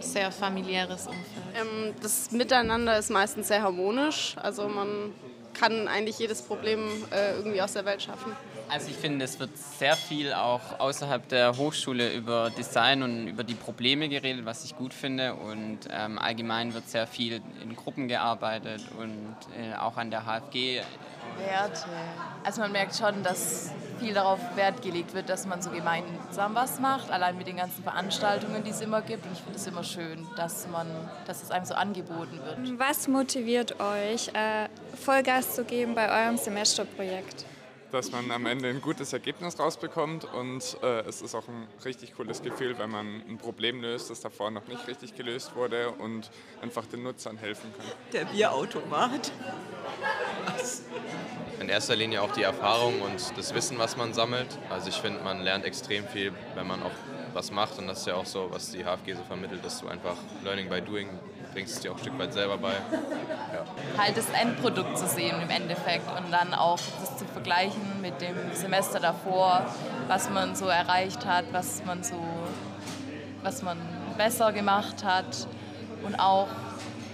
sehr 0.00 0.32
familiäres 0.32 1.06
Umfeld. 1.06 1.26
Ähm, 1.54 1.94
das 2.02 2.30
Miteinander 2.30 2.98
ist 2.98 3.10
meistens 3.10 3.48
sehr 3.48 3.62
harmonisch. 3.62 4.36
Also 4.42 4.68
man 4.68 5.12
kann 5.52 5.88
eigentlich 5.88 6.18
jedes 6.18 6.42
Problem 6.42 6.80
äh, 7.10 7.36
irgendwie 7.36 7.60
aus 7.62 7.72
der 7.72 7.84
Welt 7.84 8.02
schaffen. 8.02 8.32
Also 8.68 8.88
ich 8.90 8.96
finde, 8.96 9.24
es 9.24 9.38
wird 9.38 9.56
sehr 9.56 9.94
viel 9.94 10.32
auch 10.32 10.80
außerhalb 10.80 11.28
der 11.28 11.56
Hochschule 11.56 12.12
über 12.12 12.50
Design 12.50 13.02
und 13.02 13.28
über 13.28 13.44
die 13.44 13.54
Probleme 13.54 14.08
geredet, 14.08 14.44
was 14.44 14.64
ich 14.64 14.76
gut 14.76 14.92
finde. 14.92 15.34
Und 15.34 15.80
ähm, 15.90 16.18
allgemein 16.18 16.74
wird 16.74 16.88
sehr 16.88 17.06
viel 17.06 17.40
in 17.62 17.76
Gruppen 17.76 18.08
gearbeitet 18.08 18.82
und 18.98 19.36
äh, 19.56 19.76
auch 19.76 19.96
an 19.96 20.10
der 20.10 20.26
HFG. 20.26 20.80
Werte. 21.38 21.84
Also 22.44 22.60
man 22.60 22.72
merkt 22.72 22.96
schon, 22.96 23.22
dass 23.22 23.70
viel 24.00 24.14
darauf 24.14 24.38
Wert 24.56 24.82
gelegt 24.82 25.14
wird, 25.14 25.28
dass 25.28 25.46
man 25.46 25.60
so 25.60 25.70
gemeinsam 25.70 26.54
was 26.54 26.80
macht, 26.80 27.10
allein 27.10 27.36
mit 27.36 27.46
den 27.46 27.56
ganzen 27.56 27.82
Veranstaltungen, 27.82 28.64
die 28.64 28.70
es 28.70 28.80
immer 28.80 29.02
gibt. 29.02 29.26
Und 29.26 29.32
ich 29.32 29.40
finde 29.40 29.58
es 29.58 29.66
immer 29.66 29.84
schön, 29.84 30.26
dass, 30.36 30.66
man, 30.68 30.86
dass 31.26 31.42
es 31.42 31.50
einem 31.50 31.66
so 31.66 31.74
angeboten 31.74 32.40
wird. 32.44 32.78
Was 32.78 33.06
motiviert 33.08 33.78
euch, 33.80 34.28
äh, 34.28 34.68
Vollgas 34.96 35.54
zu 35.54 35.64
geben 35.64 35.94
bei 35.94 36.24
eurem 36.24 36.36
Semesterprojekt? 36.36 37.44
Dass 37.92 38.10
man 38.12 38.30
am 38.30 38.46
Ende 38.46 38.68
ein 38.68 38.80
gutes 38.80 39.12
Ergebnis 39.12 39.58
rausbekommt 39.58 40.24
und 40.24 40.76
äh, 40.82 41.00
es 41.00 41.22
ist 41.22 41.34
auch 41.34 41.46
ein 41.48 41.66
richtig 41.84 42.14
cooles 42.14 42.42
Gefühl, 42.42 42.78
wenn 42.78 42.90
man 42.90 43.22
ein 43.28 43.38
Problem 43.38 43.80
löst, 43.80 44.10
das 44.10 44.20
davor 44.20 44.50
noch 44.50 44.66
nicht 44.66 44.86
richtig 44.88 45.14
gelöst 45.14 45.54
wurde 45.54 45.90
und 45.90 46.30
einfach 46.62 46.86
den 46.86 47.02
Nutzern 47.02 47.36
helfen 47.38 47.72
kann. 47.76 47.86
Der 48.12 48.24
Bierautomat. 48.24 49.32
In 51.60 51.68
erster 51.68 51.96
Linie 51.96 52.22
auch 52.22 52.32
die 52.32 52.42
Erfahrung 52.42 53.00
und 53.00 53.36
das 53.36 53.54
Wissen, 53.54 53.78
was 53.78 53.96
man 53.96 54.12
sammelt. 54.14 54.58
Also 54.70 54.88
ich 54.88 54.96
finde, 54.96 55.22
man 55.22 55.40
lernt 55.42 55.64
extrem 55.64 56.06
viel, 56.06 56.32
wenn 56.54 56.66
man 56.66 56.82
auch 56.82 56.92
was 57.32 57.50
macht 57.50 57.78
und 57.78 57.86
das 57.86 58.00
ist 58.00 58.06
ja 58.06 58.14
auch 58.14 58.26
so, 58.26 58.48
was 58.50 58.70
die 58.70 58.84
HFG 58.84 59.14
so 59.14 59.22
vermittelt, 59.24 59.64
dass 59.64 59.80
du 59.80 59.88
einfach 59.88 60.16
Learning 60.42 60.68
by 60.68 60.80
Doing 60.80 61.08
bringst 61.56 61.76
es 61.76 61.80
dir 61.80 61.90
auch 61.90 61.96
ein 61.96 62.00
Stück 62.00 62.18
weit 62.18 62.34
selber 62.34 62.58
bei. 62.58 62.72
Ja. 62.72 63.64
Halt 63.96 64.14
das 64.14 64.28
Endprodukt 64.28 64.98
zu 64.98 65.06
sehen 65.06 65.40
im 65.40 65.48
Endeffekt 65.48 66.06
und 66.14 66.30
dann 66.30 66.52
auch 66.52 66.78
das 67.00 67.16
zu 67.16 67.24
vergleichen 67.24 68.02
mit 68.02 68.20
dem 68.20 68.36
Semester 68.52 69.00
davor, 69.00 69.64
was 70.06 70.28
man 70.28 70.54
so 70.54 70.66
erreicht 70.66 71.24
hat, 71.24 71.46
was 71.52 71.82
man 71.86 72.04
so, 72.04 72.22
was 73.42 73.62
man 73.62 73.78
besser 74.18 74.52
gemacht 74.52 75.02
hat 75.02 75.48
und 76.04 76.20
auch 76.20 76.48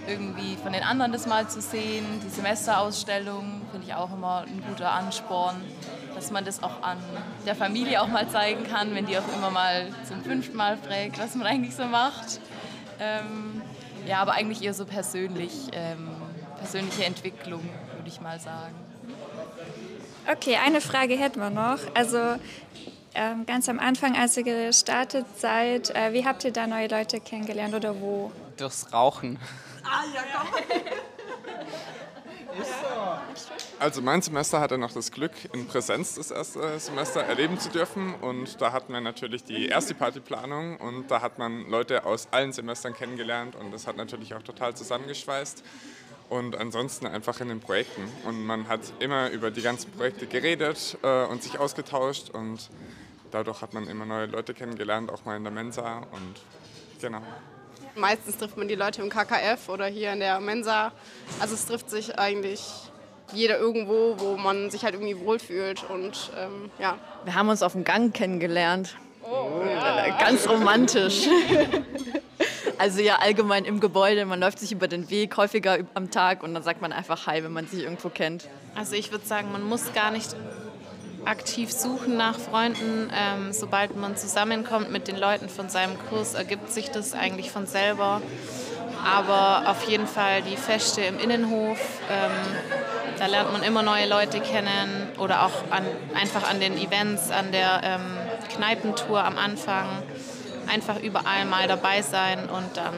irgendwie 0.07 0.57
von 0.61 0.73
den 0.73 0.83
anderen 0.83 1.13
das 1.13 1.25
mal 1.25 1.47
zu 1.47 1.61
sehen. 1.61 2.05
Die 2.25 2.29
Semesterausstellung 2.29 3.61
finde 3.71 3.87
ich 3.87 3.93
auch 3.95 4.11
immer 4.11 4.43
ein 4.45 4.61
guter 4.67 4.91
Ansporn, 4.91 5.55
dass 6.15 6.31
man 6.31 6.43
das 6.43 6.61
auch 6.61 6.83
an 6.83 6.97
der 7.45 7.55
Familie 7.55 8.01
auch 8.01 8.09
mal 8.09 8.27
zeigen 8.27 8.65
kann, 8.65 8.93
wenn 8.93 9.05
die 9.05 9.17
auch 9.17 9.37
immer 9.37 9.51
mal 9.51 9.87
zum 10.05 10.21
fünften 10.21 10.57
Mal 10.57 10.75
fragt, 10.75 11.17
was 11.17 11.33
man 11.35 11.47
eigentlich 11.47 11.77
so 11.77 11.85
macht. 11.85 12.41
Ähm, 12.99 13.61
ja, 14.07 14.21
aber 14.21 14.33
eigentlich 14.33 14.63
eher 14.63 14.73
so 14.73 14.85
persönlich, 14.85 15.69
ähm, 15.73 16.09
persönliche 16.57 17.05
Entwicklung, 17.05 17.61
würde 17.95 18.07
ich 18.07 18.21
mal 18.21 18.39
sagen. 18.39 18.75
Okay, 20.31 20.57
eine 20.63 20.81
Frage 20.81 21.15
hätten 21.15 21.39
wir 21.39 21.49
noch. 21.49 21.79
Also 21.93 22.17
ähm, 23.15 23.45
ganz 23.45 23.69
am 23.69 23.79
Anfang, 23.79 24.15
als 24.15 24.37
ihr 24.37 24.43
gestartet 24.43 25.25
seid, 25.37 25.89
äh, 25.95 26.13
wie 26.13 26.25
habt 26.25 26.43
ihr 26.45 26.51
da 26.51 26.65
neue 26.65 26.87
Leute 26.87 27.19
kennengelernt 27.19 27.75
oder 27.75 27.99
wo? 27.99 28.31
Durchs 28.57 28.91
Rauchen. 28.93 29.39
Ah 29.83 30.03
ja, 30.13 30.21
komm. 30.33 30.81
Also 33.79 34.01
mein 34.01 34.21
Semester 34.21 34.59
hatte 34.59 34.77
noch 34.77 34.91
das 34.93 35.11
Glück, 35.11 35.33
in 35.53 35.67
Präsenz 35.67 36.15
das 36.15 36.31
erste 36.31 36.79
Semester 36.79 37.21
erleben 37.21 37.59
zu 37.59 37.69
dürfen. 37.69 38.13
Und 38.15 38.61
da 38.61 38.71
hatten 38.71 38.93
wir 38.93 39.01
natürlich 39.01 39.43
die 39.43 39.67
erste 39.67 39.93
Partyplanung 39.93 40.77
und 40.77 41.11
da 41.11 41.21
hat 41.21 41.37
man 41.37 41.69
Leute 41.69 42.05
aus 42.05 42.27
allen 42.31 42.53
Semestern 42.53 42.93
kennengelernt 42.93 43.55
und 43.55 43.73
das 43.73 43.87
hat 43.87 43.97
natürlich 43.97 44.33
auch 44.35 44.43
total 44.43 44.75
zusammengeschweißt. 44.75 45.63
Und 46.29 46.55
ansonsten 46.55 47.05
einfach 47.05 47.41
in 47.41 47.49
den 47.49 47.59
Projekten. 47.59 48.09
Und 48.25 48.45
man 48.45 48.67
hat 48.67 48.79
immer 48.99 49.29
über 49.29 49.51
die 49.51 49.61
ganzen 49.61 49.91
Projekte 49.91 50.25
geredet 50.25 50.97
äh, 51.03 51.25
und 51.25 51.43
sich 51.43 51.59
ausgetauscht 51.59 52.29
und 52.29 52.69
dadurch 53.31 53.61
hat 53.61 53.73
man 53.73 53.87
immer 53.87 54.05
neue 54.05 54.27
Leute 54.27 54.53
kennengelernt, 54.53 55.11
auch 55.11 55.25
mal 55.25 55.35
in 55.35 55.43
der 55.43 55.51
Mensa 55.51 55.97
und 56.11 56.41
genau. 57.01 57.21
Meistens 57.95 58.37
trifft 58.37 58.57
man 58.57 58.67
die 58.67 58.75
Leute 58.75 59.01
im 59.01 59.09
KKF 59.09 59.69
oder 59.69 59.85
hier 59.85 60.13
in 60.13 60.19
der 60.19 60.39
Mensa. 60.39 60.91
Also 61.39 61.53
es 61.55 61.65
trifft 61.65 61.89
sich 61.89 62.17
eigentlich 62.17 62.61
jeder 63.33 63.57
irgendwo, 63.57 64.15
wo 64.17 64.37
man 64.37 64.69
sich 64.69 64.83
halt 64.83 64.93
irgendwie 64.95 65.19
wohlfühlt. 65.19 65.83
Und 65.89 66.31
ähm, 66.37 66.71
ja. 66.79 66.97
Wir 67.23 67.35
haben 67.35 67.49
uns 67.49 67.63
auf 67.63 67.73
dem 67.73 67.83
Gang 67.83 68.13
kennengelernt. 68.13 68.95
Oh, 69.23 69.61
ja. 69.65 70.17
Ganz 70.17 70.47
romantisch. 70.47 71.27
Also 72.77 73.01
ja, 73.01 73.17
allgemein 73.19 73.65
im 73.65 73.79
Gebäude, 73.79 74.25
man 74.25 74.39
läuft 74.39 74.59
sich 74.59 74.71
über 74.71 74.87
den 74.87 75.09
Weg 75.09 75.37
häufiger 75.37 75.77
am 75.93 76.11
Tag 76.11 76.43
und 76.43 76.53
dann 76.53 76.63
sagt 76.63 76.81
man 76.81 76.91
einfach 76.91 77.27
Hi, 77.27 77.43
wenn 77.43 77.53
man 77.53 77.67
sich 77.67 77.83
irgendwo 77.83 78.09
kennt. 78.09 78.49
Also 78.75 78.95
ich 78.95 79.11
würde 79.11 79.25
sagen, 79.25 79.51
man 79.51 79.63
muss 79.63 79.93
gar 79.93 80.11
nicht 80.11 80.35
aktiv 81.25 81.71
suchen 81.71 82.17
nach 82.17 82.39
Freunden. 82.39 83.11
Ähm, 83.13 83.53
sobald 83.53 83.95
man 83.95 84.15
zusammenkommt 84.15 84.91
mit 84.91 85.07
den 85.07 85.17
Leuten 85.17 85.49
von 85.49 85.69
seinem 85.69 85.97
Kurs, 86.09 86.33
ergibt 86.33 86.71
sich 86.71 86.89
das 86.89 87.13
eigentlich 87.13 87.51
von 87.51 87.65
selber. 87.65 88.21
Aber 89.05 89.69
auf 89.69 89.83
jeden 89.83 90.07
Fall 90.07 90.41
die 90.41 90.55
Feste 90.55 91.01
im 91.01 91.19
Innenhof, 91.19 91.79
ähm, 92.09 92.31
da 93.19 93.25
lernt 93.27 93.51
man 93.51 93.63
immer 93.63 93.83
neue 93.83 94.07
Leute 94.07 94.39
kennen 94.39 95.09
oder 95.19 95.45
auch 95.45 95.71
an, 95.71 95.85
einfach 96.15 96.49
an 96.49 96.59
den 96.59 96.77
Events, 96.77 97.29
an 97.29 97.51
der 97.51 97.81
ähm, 97.83 98.17
Kneipentour 98.55 99.23
am 99.23 99.37
Anfang. 99.37 99.87
Einfach 100.71 100.99
überall 101.01 101.45
mal 101.45 101.67
dabei 101.67 102.01
sein 102.01 102.49
und 102.49 102.77
dann 102.77 102.93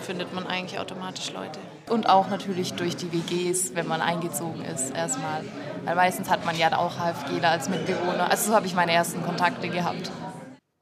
findet 0.00 0.32
man 0.32 0.46
eigentlich 0.46 0.78
automatisch 0.78 1.32
Leute. 1.32 1.58
Und 1.88 2.08
auch 2.08 2.30
natürlich 2.30 2.72
durch 2.74 2.96
die 2.96 3.12
WGs, 3.12 3.74
wenn 3.74 3.86
man 3.86 4.00
eingezogen 4.00 4.64
ist, 4.64 4.90
erstmal. 4.94 5.44
Weil 5.84 5.96
meistens 5.96 6.30
hat 6.30 6.44
man 6.46 6.56
ja 6.56 6.76
auch 6.76 6.96
HFGler 6.98 7.50
als 7.50 7.68
Mitbewohner. 7.68 8.30
Also 8.30 8.48
so 8.48 8.54
habe 8.54 8.66
ich 8.66 8.74
meine 8.74 8.92
ersten 8.92 9.22
Kontakte 9.22 9.68
gehabt. 9.68 10.10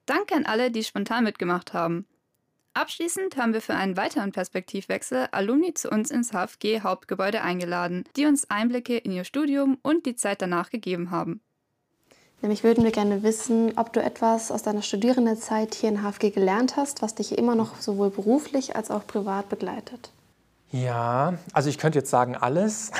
Danke 0.06 0.34
an 0.34 0.46
alle, 0.46 0.70
die 0.70 0.84
spontan 0.84 1.24
mitgemacht 1.24 1.74
haben. 1.74 2.06
Abschließend 2.74 3.36
haben 3.36 3.52
wir 3.52 3.60
für 3.60 3.74
einen 3.74 3.96
weiteren 3.96 4.32
Perspektivwechsel 4.32 5.26
Alumni 5.30 5.74
zu 5.74 5.90
uns 5.90 6.10
ins 6.10 6.32
HFG-Hauptgebäude 6.32 7.42
eingeladen, 7.42 8.04
die 8.16 8.24
uns 8.24 8.48
Einblicke 8.50 8.96
in 8.96 9.12
ihr 9.12 9.24
Studium 9.24 9.78
und 9.82 10.06
die 10.06 10.16
Zeit 10.16 10.40
danach 10.40 10.70
gegeben 10.70 11.10
haben. 11.10 11.42
Nämlich 12.40 12.64
würden 12.64 12.82
wir 12.82 12.90
gerne 12.90 13.22
wissen, 13.22 13.72
ob 13.76 13.92
du 13.92 14.02
etwas 14.02 14.50
aus 14.50 14.62
deiner 14.62 14.82
Studierendenzeit 14.82 15.74
hier 15.74 15.90
in 15.90 16.02
HFG 16.02 16.30
gelernt 16.30 16.76
hast, 16.76 17.02
was 17.02 17.14
dich 17.14 17.36
immer 17.38 17.54
noch 17.54 17.80
sowohl 17.80 18.10
beruflich 18.10 18.74
als 18.74 18.90
auch 18.90 19.06
privat 19.06 19.48
begleitet. 19.48 20.10
Ja, 20.72 21.34
also 21.52 21.68
ich 21.68 21.76
könnte 21.76 21.98
jetzt 21.98 22.10
sagen 22.10 22.34
alles. 22.34 22.90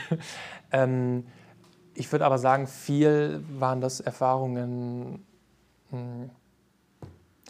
ähm, 0.72 1.26
ich 1.94 2.10
würde 2.12 2.24
aber 2.24 2.38
sagen, 2.38 2.68
viel 2.68 3.44
waren 3.50 3.80
das 3.80 3.98
Erfahrungen, 4.00 5.26
mh, 5.90 5.98
hm, 5.98 6.30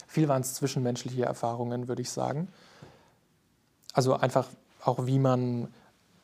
viel 0.07 0.27
waren 0.27 0.41
es 0.41 0.55
zwischenmenschliche 0.55 1.23
Erfahrungen, 1.23 1.87
würde 1.87 2.01
ich 2.01 2.09
sagen. 2.09 2.49
Also 3.93 4.15
einfach 4.15 4.49
auch, 4.83 5.05
wie 5.05 5.19
man 5.19 5.69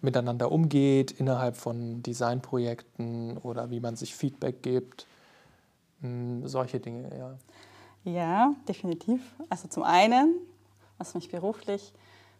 miteinander 0.01 0.51
umgeht 0.51 1.11
innerhalb 1.11 1.55
von 1.55 2.03
Designprojekten 2.03 3.37
oder 3.37 3.69
wie 3.69 3.79
man 3.79 3.95
sich 3.95 4.15
Feedback 4.15 4.61
gibt. 4.61 5.07
Hm, 6.01 6.45
solche 6.47 6.79
Dinge, 6.79 7.09
ja. 7.17 7.37
Ja, 8.03 8.53
definitiv. 8.67 9.21
Also 9.49 9.67
zum 9.67 9.83
einen, 9.83 10.35
was 10.97 11.13
mich 11.13 11.29
beruflich 11.29 11.93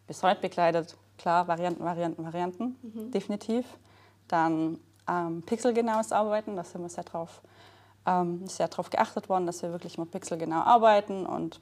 bis 0.08 0.24
heute 0.24 0.42
begleitet, 0.42 0.98
klar, 1.18 1.48
Varianten, 1.48 1.84
Varianten, 1.84 2.24
Varianten, 2.24 2.76
mhm. 2.82 3.12
definitiv. 3.12 3.66
Dann 4.28 4.80
ähm, 5.08 5.44
pixelgenaues 5.44 6.12
Arbeiten, 6.12 6.56
da 6.56 6.64
sind 6.64 6.82
wir 6.82 6.90
sehr 6.90 7.04
drauf 7.04 7.42
ähm, 8.08 8.48
sehr 8.48 8.70
darauf 8.70 8.90
geachtet 8.90 9.30
worden, 9.30 9.46
dass 9.46 9.62
wir 9.62 9.72
wirklich 9.72 9.98
mal 9.98 10.06
pixelgenau 10.06 10.62
arbeiten 10.62 11.26
und 11.26 11.60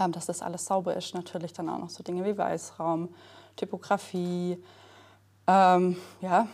ähm, 0.00 0.10
dass 0.10 0.26
das 0.26 0.42
alles 0.42 0.64
sauber 0.64 0.96
ist. 0.96 1.14
Natürlich 1.14 1.52
dann 1.52 1.68
auch 1.68 1.78
noch 1.78 1.90
so 1.90 2.02
Dinge 2.02 2.24
wie 2.24 2.36
Weißraum, 2.36 3.14
Typografie, 3.54 4.58
ähm, 5.46 5.96
ja, 6.20 6.48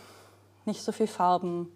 nicht 0.65 0.83
so 0.83 0.91
viel 0.91 1.07
Farben. 1.07 1.71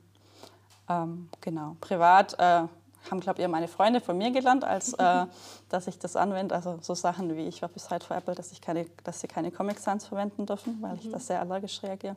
Ähm, 0.88 1.30
genau. 1.42 1.78
Privat 1.82 2.38
äh, 2.38 2.64
haben, 3.10 3.20
glaube 3.20 3.42
ich, 3.42 3.48
meine 3.48 3.68
Freunde 3.68 4.02
von 4.02 4.18
mir 4.18 4.32
gelernt, 4.32 4.64
als 4.64 4.94
äh, 4.94 5.26
dass 5.70 5.88
ich 5.88 6.00
das 6.00 6.16
anwende. 6.16 6.56
Also 6.56 6.80
so 6.82 6.94
Sachen 6.94 7.36
wie, 7.36 7.48
ich 7.48 7.62
war 7.62 7.70
bis 7.70 7.90
heute 7.90 8.06
vor 8.06 8.18
Apple, 8.18 8.36
dass, 8.36 8.52
ich 8.52 8.62
keine, 8.62 8.86
dass 9.04 9.22
sie 9.22 9.28
keine 9.28 9.52
Comic 9.52 9.80
Sans 9.80 10.06
verwenden 10.06 10.46
dürfen, 10.46 10.78
weil 10.82 10.96
ich 10.98 11.06
mhm. 11.06 11.12
das 11.12 11.28
sehr 11.28 11.40
allergisch 11.40 11.82
reagiere. 11.84 12.16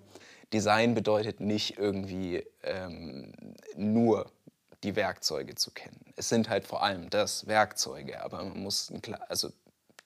Design 0.53 0.95
bedeutet 0.95 1.41
nicht 1.41 1.79
irgendwie 1.79 2.45
ähm, 2.63 3.33
nur 3.77 4.31
die 4.85 4.97
Werkzeuge 4.97 5.55
zu 5.55 5.71
kennen. 5.73 6.13
Es 6.17 6.29
sind 6.29 6.49
halt 6.49 6.67
vor 6.67 6.83
allem 6.83 7.11
das 7.11 7.47
Werkzeuge, 7.47 8.23
aber 8.23 8.45
man 8.45 8.63
muss, 8.63 8.93
also 9.29 9.51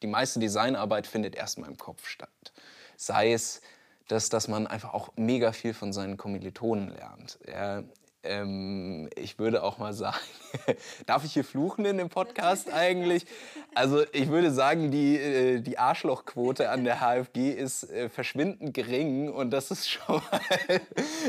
die 0.03 0.07
meiste 0.07 0.41
Designarbeit 0.41 1.07
findet 1.07 1.37
erstmal 1.37 1.71
im 1.71 1.77
Kopf 1.77 2.07
statt. 2.07 2.53
Sei 2.97 3.33
es, 3.33 3.61
dass, 4.09 4.29
dass 4.29 4.49
man 4.49 4.67
einfach 4.67 4.95
auch 4.95 5.11
mega 5.17 5.53
viel 5.53 5.75
von 5.75 5.93
seinen 5.93 6.17
Kommilitonen 6.17 6.89
lernt. 6.89 7.39
Ja, 7.47 7.83
ähm, 8.25 9.09
ich 9.17 9.39
würde 9.39 9.63
auch 9.63 9.79
mal 9.79 9.93
sagen, 9.93 10.19
darf 11.07 11.25
ich 11.25 11.33
hier 11.33 11.45
fluchen 11.45 11.85
in 11.85 11.99
dem 11.99 12.09
Podcast 12.09 12.73
eigentlich? 12.73 13.27
Also 13.75 14.05
ich 14.13 14.29
würde 14.29 14.51
sagen, 14.53 14.91
die, 14.91 15.17
äh, 15.17 15.61
die 15.61 15.79
Arschlochquote 15.79 16.71
an 16.71 16.85
der 16.85 17.01
HFG 17.01 17.51
ist 17.51 17.91
äh, 17.91 18.09
verschwindend 18.09 18.75
gering 18.75 19.31
und 19.31 19.51
das 19.51 19.71
ist 19.71 19.89
schon 19.89 20.23
mal 20.31 20.41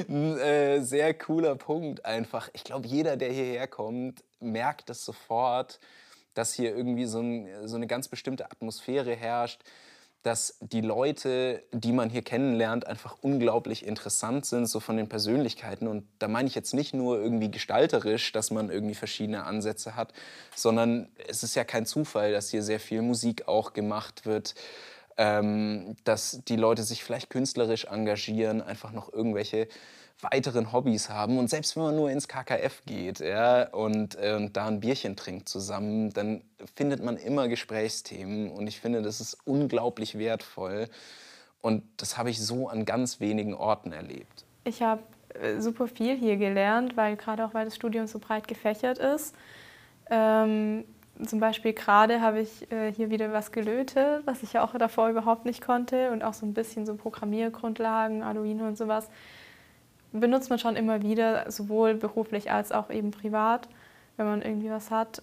ein 0.09 0.37
äh, 0.37 0.81
sehr 0.81 1.13
cooler 1.13 1.55
Punkt 1.55 2.05
einfach. 2.05 2.49
Ich 2.53 2.63
glaube, 2.63 2.87
jeder, 2.87 3.17
der 3.17 3.31
hierher 3.31 3.67
kommt, 3.67 4.23
merkt 4.39 4.89
das 4.89 5.03
sofort, 5.03 5.79
dass 6.33 6.53
hier 6.53 6.75
irgendwie 6.75 7.05
so, 7.05 7.21
ein, 7.21 7.67
so 7.67 7.75
eine 7.75 7.87
ganz 7.87 8.07
bestimmte 8.07 8.45
Atmosphäre 8.45 9.15
herrscht 9.15 9.61
dass 10.23 10.57
die 10.61 10.79
Leute, 10.79 11.63
die 11.73 11.91
man 11.91 12.09
hier 12.09 12.21
kennenlernt, 12.21 12.87
einfach 12.87 13.17
unglaublich 13.21 13.85
interessant 13.85 14.45
sind, 14.45 14.67
so 14.67 14.79
von 14.79 14.95
den 14.95 15.09
Persönlichkeiten. 15.09 15.85
Und 15.85 16.07
da 16.19 16.29
meine 16.29 16.47
ich 16.47 16.55
jetzt 16.55 16.73
nicht 16.73 16.93
nur 16.93 17.21
irgendwie 17.21 17.51
gestalterisch, 17.51 18.31
dass 18.31 18.49
man 18.49 18.69
irgendwie 18.69 18.95
verschiedene 18.95 19.43
Ansätze 19.43 19.97
hat, 19.97 20.13
sondern 20.55 21.09
es 21.27 21.43
ist 21.43 21.55
ja 21.55 21.65
kein 21.65 21.85
Zufall, 21.85 22.31
dass 22.31 22.49
hier 22.49 22.63
sehr 22.63 22.79
viel 22.79 23.01
Musik 23.01 23.49
auch 23.49 23.73
gemacht 23.73 24.25
wird, 24.25 24.55
ähm, 25.17 25.97
dass 26.05 26.41
die 26.47 26.55
Leute 26.55 26.83
sich 26.83 27.03
vielleicht 27.03 27.29
künstlerisch 27.29 27.85
engagieren, 27.85 28.61
einfach 28.61 28.93
noch 28.93 29.11
irgendwelche 29.11 29.67
weiteren 30.21 30.71
Hobbys 30.71 31.09
haben. 31.09 31.37
Und 31.37 31.49
selbst 31.49 31.75
wenn 31.75 31.83
man 31.83 31.95
nur 31.95 32.09
ins 32.09 32.27
KKF 32.27 32.83
geht 32.85 33.19
ja, 33.19 33.69
und, 33.69 34.15
äh, 34.15 34.35
und 34.35 34.55
da 34.55 34.67
ein 34.67 34.79
Bierchen 34.79 35.15
trinkt 35.15 35.49
zusammen, 35.49 36.11
dann 36.13 36.41
findet 36.75 37.03
man 37.03 37.17
immer 37.17 37.47
Gesprächsthemen. 37.47 38.51
Und 38.51 38.67
ich 38.67 38.79
finde, 38.79 39.01
das 39.01 39.21
ist 39.21 39.37
unglaublich 39.45 40.17
wertvoll. 40.17 40.87
Und 41.61 41.83
das 41.97 42.17
habe 42.17 42.29
ich 42.29 42.41
so 42.41 42.67
an 42.67 42.85
ganz 42.85 43.19
wenigen 43.19 43.53
Orten 43.53 43.91
erlebt. 43.91 44.45
Ich 44.65 44.81
habe 44.81 45.03
äh, 45.33 45.59
super 45.61 45.87
viel 45.87 46.17
hier 46.17 46.37
gelernt, 46.37 46.97
weil 46.97 47.15
gerade 47.15 47.45
auch 47.45 47.53
weil 47.53 47.65
das 47.65 47.75
Studium 47.75 48.07
so 48.07 48.19
breit 48.19 48.47
gefächert 48.47 48.97
ist. 48.97 49.35
Ähm, 50.09 50.85
zum 51.25 51.39
Beispiel 51.39 51.73
gerade 51.73 52.21
habe 52.21 52.41
ich 52.41 52.71
äh, 52.71 52.91
hier 52.91 53.09
wieder 53.09 53.31
was 53.31 53.51
gelötet, 53.51 54.23
was 54.25 54.43
ich 54.43 54.53
ja 54.53 54.63
auch 54.63 54.73
davor 54.73 55.09
überhaupt 55.09 55.45
nicht 55.45 55.61
konnte 55.61 56.11
und 56.11 56.23
auch 56.23 56.33
so 56.33 56.45
ein 56.45 56.53
bisschen 56.53 56.85
so 56.85 56.95
Programmiergrundlagen, 56.95 58.23
Arduino 58.23 58.65
und 58.67 58.77
sowas 58.77 59.09
benutzt 60.13 60.49
man 60.49 60.59
schon 60.59 60.75
immer 60.75 61.01
wieder, 61.01 61.51
sowohl 61.51 61.95
beruflich 61.95 62.51
als 62.51 62.71
auch 62.71 62.89
eben 62.89 63.11
privat, 63.11 63.67
wenn 64.15 64.25
man 64.25 64.41
irgendwie 64.41 64.69
was 64.69 64.91
hat. 64.91 65.21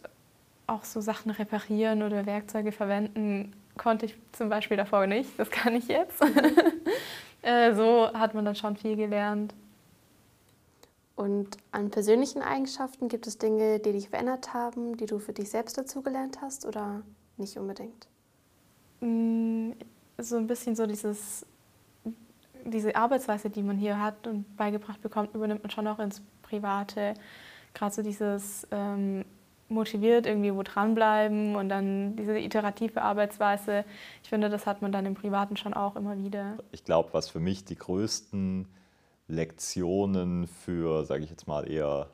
Auch 0.66 0.85
so 0.85 1.00
Sachen 1.00 1.31
reparieren 1.31 2.03
oder 2.03 2.26
Werkzeuge 2.26 2.72
verwenden 2.72 3.53
konnte 3.76 4.07
ich 4.07 4.16
zum 4.33 4.48
Beispiel 4.48 4.76
davor 4.76 5.07
nicht. 5.07 5.31
Das 5.38 5.50
kann 5.50 5.74
ich 5.74 5.88
jetzt. 5.88 6.22
Äh, 7.42 7.74
so 7.74 8.12
hat 8.12 8.35
man 8.35 8.44
dann 8.44 8.55
schon 8.55 8.76
viel 8.76 8.96
gelernt. 8.96 9.55
Und 11.16 11.57
an 11.72 11.90
persönlichen 11.90 12.42
Eigenschaften 12.42 13.09
gibt 13.09 13.26
es 13.26 13.38
Dinge, 13.38 13.79
die 13.79 13.92
dich 13.92 14.11
verändert 14.11 14.53
haben, 14.53 14.98
die 14.98 15.07
du 15.07 15.18
für 15.18 15.33
dich 15.33 15.48
selbst 15.48 15.79
dazugelernt 15.79 16.42
hast 16.42 16.66
oder 16.66 17.03
nicht 17.38 17.57
unbedingt? 17.57 18.09
Mm, 19.00 19.70
so 20.18 20.37
ein 20.37 20.46
bisschen 20.46 20.76
so 20.76 20.87
dieses 20.87 21.46
diese 22.64 22.96
Arbeitsweise, 22.96 23.51
die 23.51 23.62
man 23.62 23.77
hier 23.77 24.01
hat 24.01 24.27
und 24.27 24.57
beigebracht 24.57 25.01
bekommt, 25.03 25.35
übernimmt 25.35 25.62
man 25.62 25.70
schon 25.70 25.87
auch 25.87 25.99
ins 25.99 26.23
Private. 26.42 27.14
Gerade 27.75 27.94
so 27.94 28.03
dieses 28.03 28.66
ähm, 28.70 29.25
motiviert 29.68 30.27
irgendwie 30.27 30.55
wo 30.55 30.62
dranbleiben 30.62 31.55
und 31.57 31.68
dann 31.68 32.16
diese 32.16 32.38
iterative 32.38 33.03
Arbeitsweise. 33.03 33.85
Ich 34.23 34.29
finde, 34.29 34.51
das 34.51 34.66
hat 34.66 34.83
man 34.83 34.92
dann 34.92 35.07
im 35.07 35.14
Privaten 35.14 35.57
schon 35.57 35.75
auch 35.75 35.96
immer 35.96 36.18
wieder. 36.18 36.59
Ich 36.73 36.85
glaube, 36.85 37.11
was 37.12 37.29
für 37.29 37.40
mich 37.40 37.64
die 37.64 37.77
größten 37.77 38.66
Lektionen 39.29 40.49
für, 40.49 41.05
sage 41.05 41.25
ich 41.25 41.31
jetzt 41.31 41.46
mal, 41.46 41.70
eher 41.70 42.09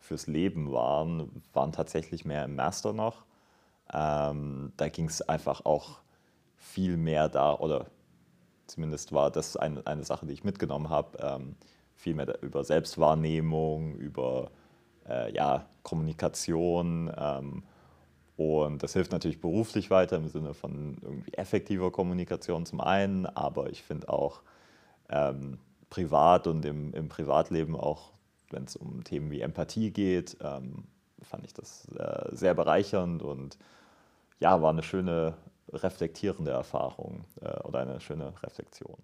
fürs 0.00 0.26
Leben 0.26 0.70
waren, 0.72 1.42
waren 1.52 1.72
tatsächlich 1.72 2.24
mehr 2.24 2.44
im 2.44 2.56
Master 2.56 2.92
noch. 2.92 3.24
Ähm, 3.92 4.72
da 4.76 4.88
ging 4.88 5.06
es 5.06 5.22
einfach 5.22 5.64
auch 5.64 6.00
viel 6.56 6.96
mehr 6.96 7.28
da, 7.28 7.54
oder 7.54 7.86
Zumindest 8.68 9.12
war 9.12 9.30
das 9.30 9.56
ein, 9.56 9.84
eine 9.86 10.04
Sache, 10.04 10.26
die 10.26 10.32
ich 10.32 10.44
mitgenommen 10.44 10.88
habe. 10.88 11.18
Ähm, 11.20 11.56
viel 11.94 12.14
mehr 12.14 12.40
über 12.42 12.62
Selbstwahrnehmung, 12.62 13.96
über 13.96 14.50
äh, 15.08 15.32
ja, 15.34 15.66
Kommunikation. 15.82 17.10
Ähm, 17.16 17.62
und 18.36 18.84
das 18.84 18.92
hilft 18.92 19.10
natürlich 19.10 19.40
beruflich 19.40 19.90
weiter 19.90 20.16
im 20.16 20.28
Sinne 20.28 20.54
von 20.54 20.96
irgendwie 21.02 21.34
effektiver 21.34 21.90
Kommunikation 21.90 22.66
zum 22.66 22.80
einen, 22.80 23.26
aber 23.26 23.68
ich 23.70 23.82
finde 23.82 24.08
auch 24.08 24.42
ähm, 25.08 25.58
privat 25.90 26.46
und 26.46 26.64
im, 26.64 26.94
im 26.94 27.08
Privatleben 27.08 27.74
auch, 27.74 28.12
wenn 28.50 28.64
es 28.64 28.76
um 28.76 29.02
Themen 29.02 29.32
wie 29.32 29.40
Empathie 29.40 29.90
geht, 29.90 30.36
ähm, 30.40 30.84
fand 31.22 31.46
ich 31.46 31.52
das 31.52 31.88
äh, 31.98 32.28
sehr 32.30 32.54
bereichernd 32.54 33.22
und 33.22 33.58
ja, 34.38 34.62
war 34.62 34.70
eine 34.70 34.84
schöne 34.84 35.34
reflektierende 35.72 36.50
Erfahrung 36.50 37.24
äh, 37.42 37.60
oder 37.66 37.80
eine 37.80 38.00
schöne 38.00 38.32
Reflexion. 38.42 38.96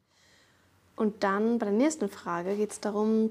Und 0.96 1.24
dann 1.24 1.58
bei 1.58 1.66
der 1.66 1.74
nächsten 1.74 2.08
Frage 2.08 2.56
geht 2.56 2.70
es 2.70 2.80
darum, 2.80 3.30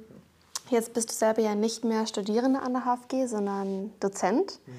jetzt 0.70 0.94
bist 0.94 1.10
du 1.10 1.14
selber 1.14 1.42
ja 1.42 1.56
nicht 1.56 1.84
mehr 1.86 2.06
Studierende 2.08 2.62
an 2.62 2.74
der 2.74 2.84
HFG, 2.86 3.28
sondern 3.28 3.92
Dozent. 4.00 4.60
Mhm. 4.66 4.74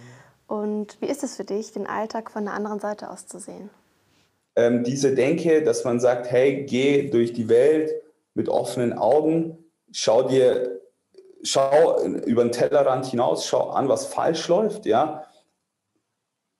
Und 0.46 1.00
wie 1.00 1.06
ist 1.06 1.24
es 1.24 1.36
für 1.36 1.44
dich, 1.44 1.72
den 1.72 1.86
Alltag 1.86 2.30
von 2.30 2.44
der 2.44 2.54
anderen 2.54 2.80
Seite 2.80 3.10
aus 3.10 3.26
zu 3.26 3.38
sehen? 3.38 3.70
Ähm, 4.56 4.84
diese 4.84 5.14
Denke, 5.14 5.62
dass 5.62 5.84
man 5.84 5.98
sagt, 5.98 6.30
hey, 6.30 6.64
geh 6.64 7.10
durch 7.10 7.32
die 7.32 7.48
Welt 7.48 7.92
mit 8.34 8.48
offenen 8.48 8.92
Augen, 8.92 9.58
schau 9.90 10.22
dir, 10.22 10.80
schau 11.42 12.02
über 12.04 12.44
den 12.44 12.52
Tellerrand 12.52 13.06
hinaus, 13.06 13.46
schau 13.46 13.70
an, 13.70 13.88
was 13.88 14.06
falsch 14.06 14.46
läuft, 14.48 14.86
ja. 14.86 15.24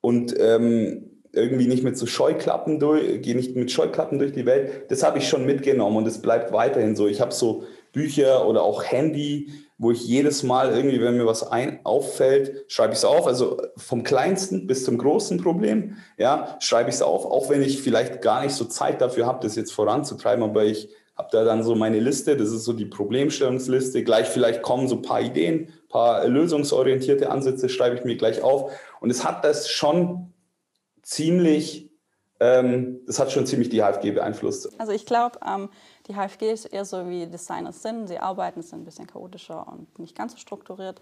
Und 0.00 0.38
ähm, 0.38 1.13
irgendwie 1.34 1.66
nicht 1.66 1.84
mit 1.84 1.96
so 1.96 2.06
Scheuklappen 2.06 2.78
durch, 2.78 3.22
gehe 3.22 3.34
nicht 3.34 3.56
mit 3.56 3.70
Scheuklappen 3.70 4.18
durch 4.18 4.32
die 4.32 4.46
Welt. 4.46 4.90
Das 4.90 5.02
habe 5.02 5.18
ich 5.18 5.28
schon 5.28 5.44
mitgenommen 5.46 5.96
und 5.96 6.06
es 6.06 6.20
bleibt 6.20 6.52
weiterhin 6.52 6.96
so. 6.96 7.06
Ich 7.06 7.20
habe 7.20 7.32
so 7.32 7.64
Bücher 7.92 8.46
oder 8.46 8.62
auch 8.62 8.84
Handy, 8.84 9.50
wo 9.78 9.90
ich 9.90 10.06
jedes 10.06 10.42
Mal 10.42 10.74
irgendwie, 10.74 11.00
wenn 11.00 11.16
mir 11.16 11.26
was 11.26 11.50
ein, 11.50 11.80
auffällt, 11.84 12.64
schreibe 12.68 12.92
ich 12.92 12.98
es 12.98 13.04
auf. 13.04 13.26
Also 13.26 13.60
vom 13.76 14.02
kleinsten 14.02 14.66
bis 14.66 14.84
zum 14.84 14.98
großen 14.98 15.38
Problem, 15.38 15.96
ja, 16.16 16.56
schreibe 16.60 16.90
ich 16.90 16.96
es 16.96 17.02
auf, 17.02 17.24
auch 17.24 17.50
wenn 17.50 17.62
ich 17.62 17.82
vielleicht 17.82 18.22
gar 18.22 18.42
nicht 18.42 18.54
so 18.54 18.64
Zeit 18.64 19.00
dafür 19.00 19.26
habe, 19.26 19.40
das 19.42 19.56
jetzt 19.56 19.72
voranzutreiben, 19.72 20.44
aber 20.44 20.64
ich 20.64 20.88
habe 21.16 21.28
da 21.30 21.44
dann 21.44 21.62
so 21.62 21.74
meine 21.74 22.00
Liste, 22.00 22.36
das 22.36 22.50
ist 22.50 22.64
so 22.64 22.72
die 22.72 22.86
Problemstellungsliste. 22.86 24.02
Gleich 24.02 24.26
vielleicht 24.26 24.62
kommen 24.62 24.88
so 24.88 24.96
ein 24.96 25.02
paar 25.02 25.20
Ideen, 25.20 25.68
ein 25.68 25.88
paar 25.88 26.26
lösungsorientierte 26.26 27.30
Ansätze, 27.30 27.68
schreibe 27.68 27.96
ich 27.96 28.04
mir 28.04 28.16
gleich 28.16 28.42
auf. 28.42 28.72
Und 29.00 29.10
es 29.10 29.24
hat 29.24 29.44
das 29.44 29.68
schon 29.68 30.32
ziemlich, 31.04 31.90
ähm, 32.40 33.00
das 33.06 33.18
hat 33.18 33.30
schon 33.30 33.46
ziemlich 33.46 33.68
die 33.68 33.80
HFG 33.80 34.12
beeinflusst. 34.12 34.68
Also 34.80 34.92
ich 34.92 35.06
glaube, 35.06 35.38
ähm, 35.46 35.70
die 36.08 36.14
HFG 36.14 36.52
ist 36.52 36.64
eher 36.66 36.84
so 36.84 37.08
wie 37.08 37.26
Designers 37.26 37.82
sind. 37.82 38.08
Sie 38.08 38.18
arbeiten, 38.18 38.62
sind 38.62 38.80
ein 38.80 38.84
bisschen 38.84 39.06
chaotischer 39.06 39.68
und 39.68 39.98
nicht 39.98 40.16
ganz 40.16 40.32
so 40.32 40.38
strukturiert. 40.38 41.00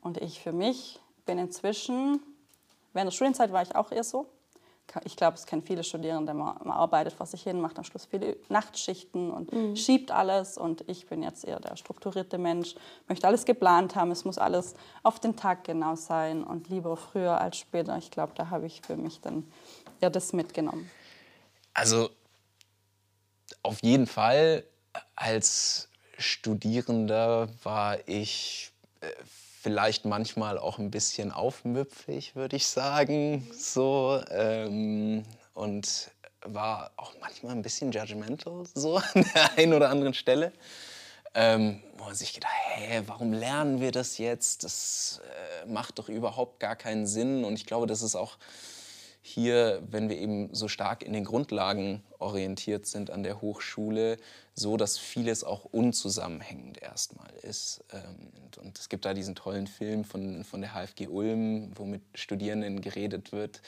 Und 0.00 0.18
ich 0.18 0.40
für 0.40 0.52
mich 0.52 1.00
bin 1.24 1.38
inzwischen, 1.38 2.20
während 2.92 3.08
der 3.10 3.14
Studienzeit 3.14 3.52
war 3.52 3.62
ich 3.62 3.76
auch 3.76 3.92
eher 3.92 4.04
so. 4.04 4.26
Ich 5.04 5.16
glaube, 5.16 5.36
es 5.36 5.46
kennen 5.46 5.62
viele 5.62 5.84
Studierende, 5.84 6.34
man, 6.34 6.56
man, 6.64 6.76
arbeitet 6.76 7.14
vor 7.14 7.26
sich 7.26 7.42
hin, 7.42 7.60
macht 7.60 7.78
am 7.78 7.84
Schluss 7.84 8.06
viele 8.06 8.36
Nachtschichten 8.48 9.30
und 9.30 9.52
mhm. 9.52 9.76
schiebt 9.76 10.10
alles. 10.10 10.58
Und 10.58 10.88
ich 10.88 11.06
bin 11.06 11.22
jetzt 11.22 11.44
eher 11.44 11.60
der 11.60 11.76
strukturierte 11.76 12.38
Mensch, 12.38 12.74
möchte 13.08 13.26
alles 13.26 13.44
geplant 13.44 13.94
haben, 13.94 14.10
es 14.10 14.24
muss 14.24 14.38
alles 14.38 14.74
auf 15.02 15.20
den 15.20 15.36
Tag 15.36 15.64
genau 15.64 15.96
sein 15.96 16.44
und 16.44 16.68
lieber 16.68 16.96
früher 16.96 17.40
als 17.40 17.58
später. 17.58 17.96
Ich 17.98 18.10
glaube, 18.10 18.32
da 18.34 18.50
habe 18.50 18.66
ich 18.66 18.82
für 18.82 18.96
mich 18.96 19.20
dann 19.20 19.50
eher 20.00 20.10
das 20.10 20.32
mitgenommen. 20.32 20.90
Also 21.74 22.10
auf 23.62 23.82
jeden 23.82 24.06
Fall 24.06 24.64
als 25.16 25.88
Studierender 26.18 27.48
war 27.62 27.98
ich 28.06 28.72
vielleicht 29.62 30.04
manchmal 30.04 30.58
auch 30.58 30.78
ein 30.78 30.90
bisschen 30.90 31.30
aufmüpfig, 31.30 32.34
würde 32.34 32.56
ich 32.56 32.66
sagen. 32.66 33.48
So, 33.56 34.20
ähm, 34.30 35.22
und 35.54 36.10
war 36.44 36.90
auch 36.96 37.12
manchmal 37.20 37.52
ein 37.52 37.62
bisschen 37.62 37.92
judgmental, 37.92 38.64
so 38.74 38.96
an 39.14 39.24
der 39.34 39.56
einen 39.56 39.74
oder 39.74 39.88
anderen 39.88 40.14
Stelle. 40.14 40.52
Ähm, 41.34 41.80
wo 41.96 42.04
man 42.04 42.14
sich 42.14 42.34
gedacht, 42.34 42.52
hä, 42.74 43.02
warum 43.06 43.32
lernen 43.32 43.80
wir 43.80 43.92
das 43.92 44.18
jetzt? 44.18 44.64
Das 44.64 45.22
äh, 45.62 45.66
macht 45.66 45.98
doch 45.98 46.08
überhaupt 46.08 46.58
gar 46.60 46.76
keinen 46.76 47.06
Sinn. 47.06 47.44
Und 47.44 47.54
ich 47.54 47.64
glaube, 47.64 47.86
das 47.86 48.02
ist 48.02 48.16
auch 48.16 48.36
hier, 49.22 49.80
wenn 49.88 50.08
wir 50.08 50.18
eben 50.18 50.52
so 50.52 50.66
stark 50.66 51.04
in 51.04 51.12
den 51.12 51.24
Grundlagen 51.24 52.02
orientiert 52.18 52.86
sind 52.86 53.10
an 53.10 53.22
der 53.22 53.40
Hochschule, 53.40 54.18
so 54.54 54.76
dass 54.76 54.98
vieles 54.98 55.44
auch 55.44 55.64
unzusammenhängend 55.64 56.82
erstmal 56.82 57.32
ist. 57.42 57.84
Ähm, 57.92 58.32
und 58.60 58.78
es 58.78 58.88
gibt 58.88 59.04
da 59.04 59.14
diesen 59.14 59.36
tollen 59.36 59.68
Film 59.68 60.04
von, 60.04 60.42
von 60.44 60.60
der 60.60 60.74
HFG 60.74 61.06
Ulm, 61.06 61.70
wo 61.76 61.84
mit 61.84 62.02
Studierenden 62.14 62.80
geredet 62.80 63.32
wird. 63.32 63.62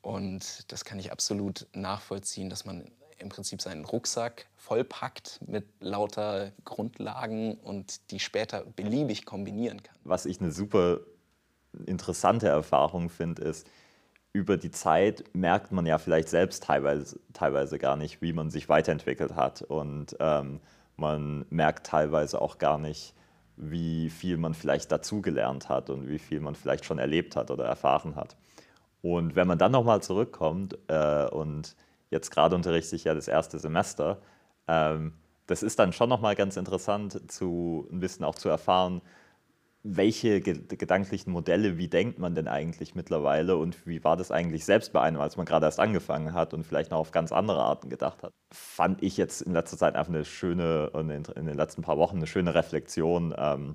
Und 0.00 0.70
das 0.72 0.84
kann 0.84 0.98
ich 0.98 1.10
absolut 1.10 1.66
nachvollziehen, 1.74 2.48
dass 2.48 2.64
man 2.64 2.90
im 3.18 3.28
Prinzip 3.28 3.62
seinen 3.62 3.84
Rucksack 3.84 4.46
vollpackt 4.56 5.40
mit 5.46 5.64
lauter 5.80 6.52
Grundlagen 6.64 7.54
und 7.54 8.10
die 8.10 8.20
später 8.20 8.64
beliebig 8.64 9.24
kombinieren 9.24 9.82
kann. 9.82 9.96
Was 10.04 10.26
ich 10.26 10.40
eine 10.40 10.52
super 10.52 11.00
interessante 11.86 12.48
Erfahrung 12.48 13.08
finde, 13.08 13.42
ist, 13.42 13.66
über 14.32 14.56
die 14.56 14.70
Zeit 14.70 15.24
merkt 15.34 15.72
man 15.72 15.86
ja 15.86 15.98
vielleicht 15.98 16.28
selbst 16.28 16.64
teilweise, 16.64 17.20
teilweise 17.32 17.78
gar 17.78 17.96
nicht, 17.96 18.22
wie 18.22 18.32
man 18.32 18.50
sich 18.50 18.68
weiterentwickelt 18.68 19.34
hat. 19.36 19.62
Und 19.62 20.16
ähm, 20.20 20.60
man 20.96 21.44
merkt 21.50 21.86
teilweise 21.86 22.40
auch 22.40 22.58
gar 22.58 22.78
nicht, 22.78 23.14
wie 23.56 24.08
viel 24.08 24.38
man 24.38 24.54
vielleicht 24.54 24.90
dazugelernt 24.90 25.68
hat 25.68 25.90
und 25.90 26.08
wie 26.08 26.18
viel 26.18 26.40
man 26.40 26.54
vielleicht 26.54 26.84
schon 26.84 26.98
erlebt 26.98 27.36
hat 27.36 27.50
oder 27.50 27.66
erfahren 27.66 28.16
hat. 28.16 28.36
Und 29.02 29.36
wenn 29.36 29.46
man 29.46 29.58
dann 29.58 29.72
nochmal 29.72 30.00
zurückkommt 30.00 30.78
äh, 30.88 31.26
und 31.26 31.76
jetzt 32.10 32.30
gerade 32.30 32.54
unterrichte 32.54 32.96
ich 32.96 33.04
ja 33.04 33.14
das 33.14 33.28
erste 33.28 33.58
Semester, 33.58 34.18
ähm, 34.68 35.12
das 35.46 35.62
ist 35.62 35.78
dann 35.78 35.92
schon 35.92 36.08
nochmal 36.08 36.36
ganz 36.36 36.56
interessant, 36.56 37.30
zu, 37.30 37.86
ein 37.92 38.00
bisschen 38.00 38.24
auch 38.24 38.36
zu 38.36 38.48
erfahren, 38.48 39.02
welche 39.84 40.40
ge 40.40 40.60
gedanklichen 40.68 41.32
Modelle, 41.32 41.76
wie 41.76 41.88
denkt 41.88 42.18
man 42.18 42.34
denn 42.34 42.46
eigentlich 42.46 42.94
mittlerweile 42.94 43.56
und 43.56 43.86
wie 43.86 44.04
war 44.04 44.16
das 44.16 44.30
eigentlich 44.30 44.64
selbst 44.64 44.92
bei 44.92 45.00
einem, 45.00 45.20
als 45.20 45.36
man 45.36 45.44
gerade 45.44 45.66
erst 45.66 45.80
angefangen 45.80 46.34
hat 46.34 46.54
und 46.54 46.64
vielleicht 46.64 46.92
noch 46.92 46.98
auf 46.98 47.10
ganz 47.10 47.32
andere 47.32 47.62
Arten 47.62 47.88
gedacht 47.88 48.22
hat. 48.22 48.32
Fand 48.52 49.02
ich 49.02 49.16
jetzt 49.16 49.42
in 49.42 49.52
letzter 49.52 49.76
Zeit 49.76 49.96
einfach 49.96 50.12
eine 50.12 50.24
schöne, 50.24 50.90
in 50.94 51.08
den, 51.08 51.24
in 51.34 51.46
den 51.46 51.56
letzten 51.56 51.82
paar 51.82 51.98
Wochen 51.98 52.16
eine 52.16 52.28
schöne 52.28 52.54
Reflexion, 52.54 53.34
ähm, 53.36 53.74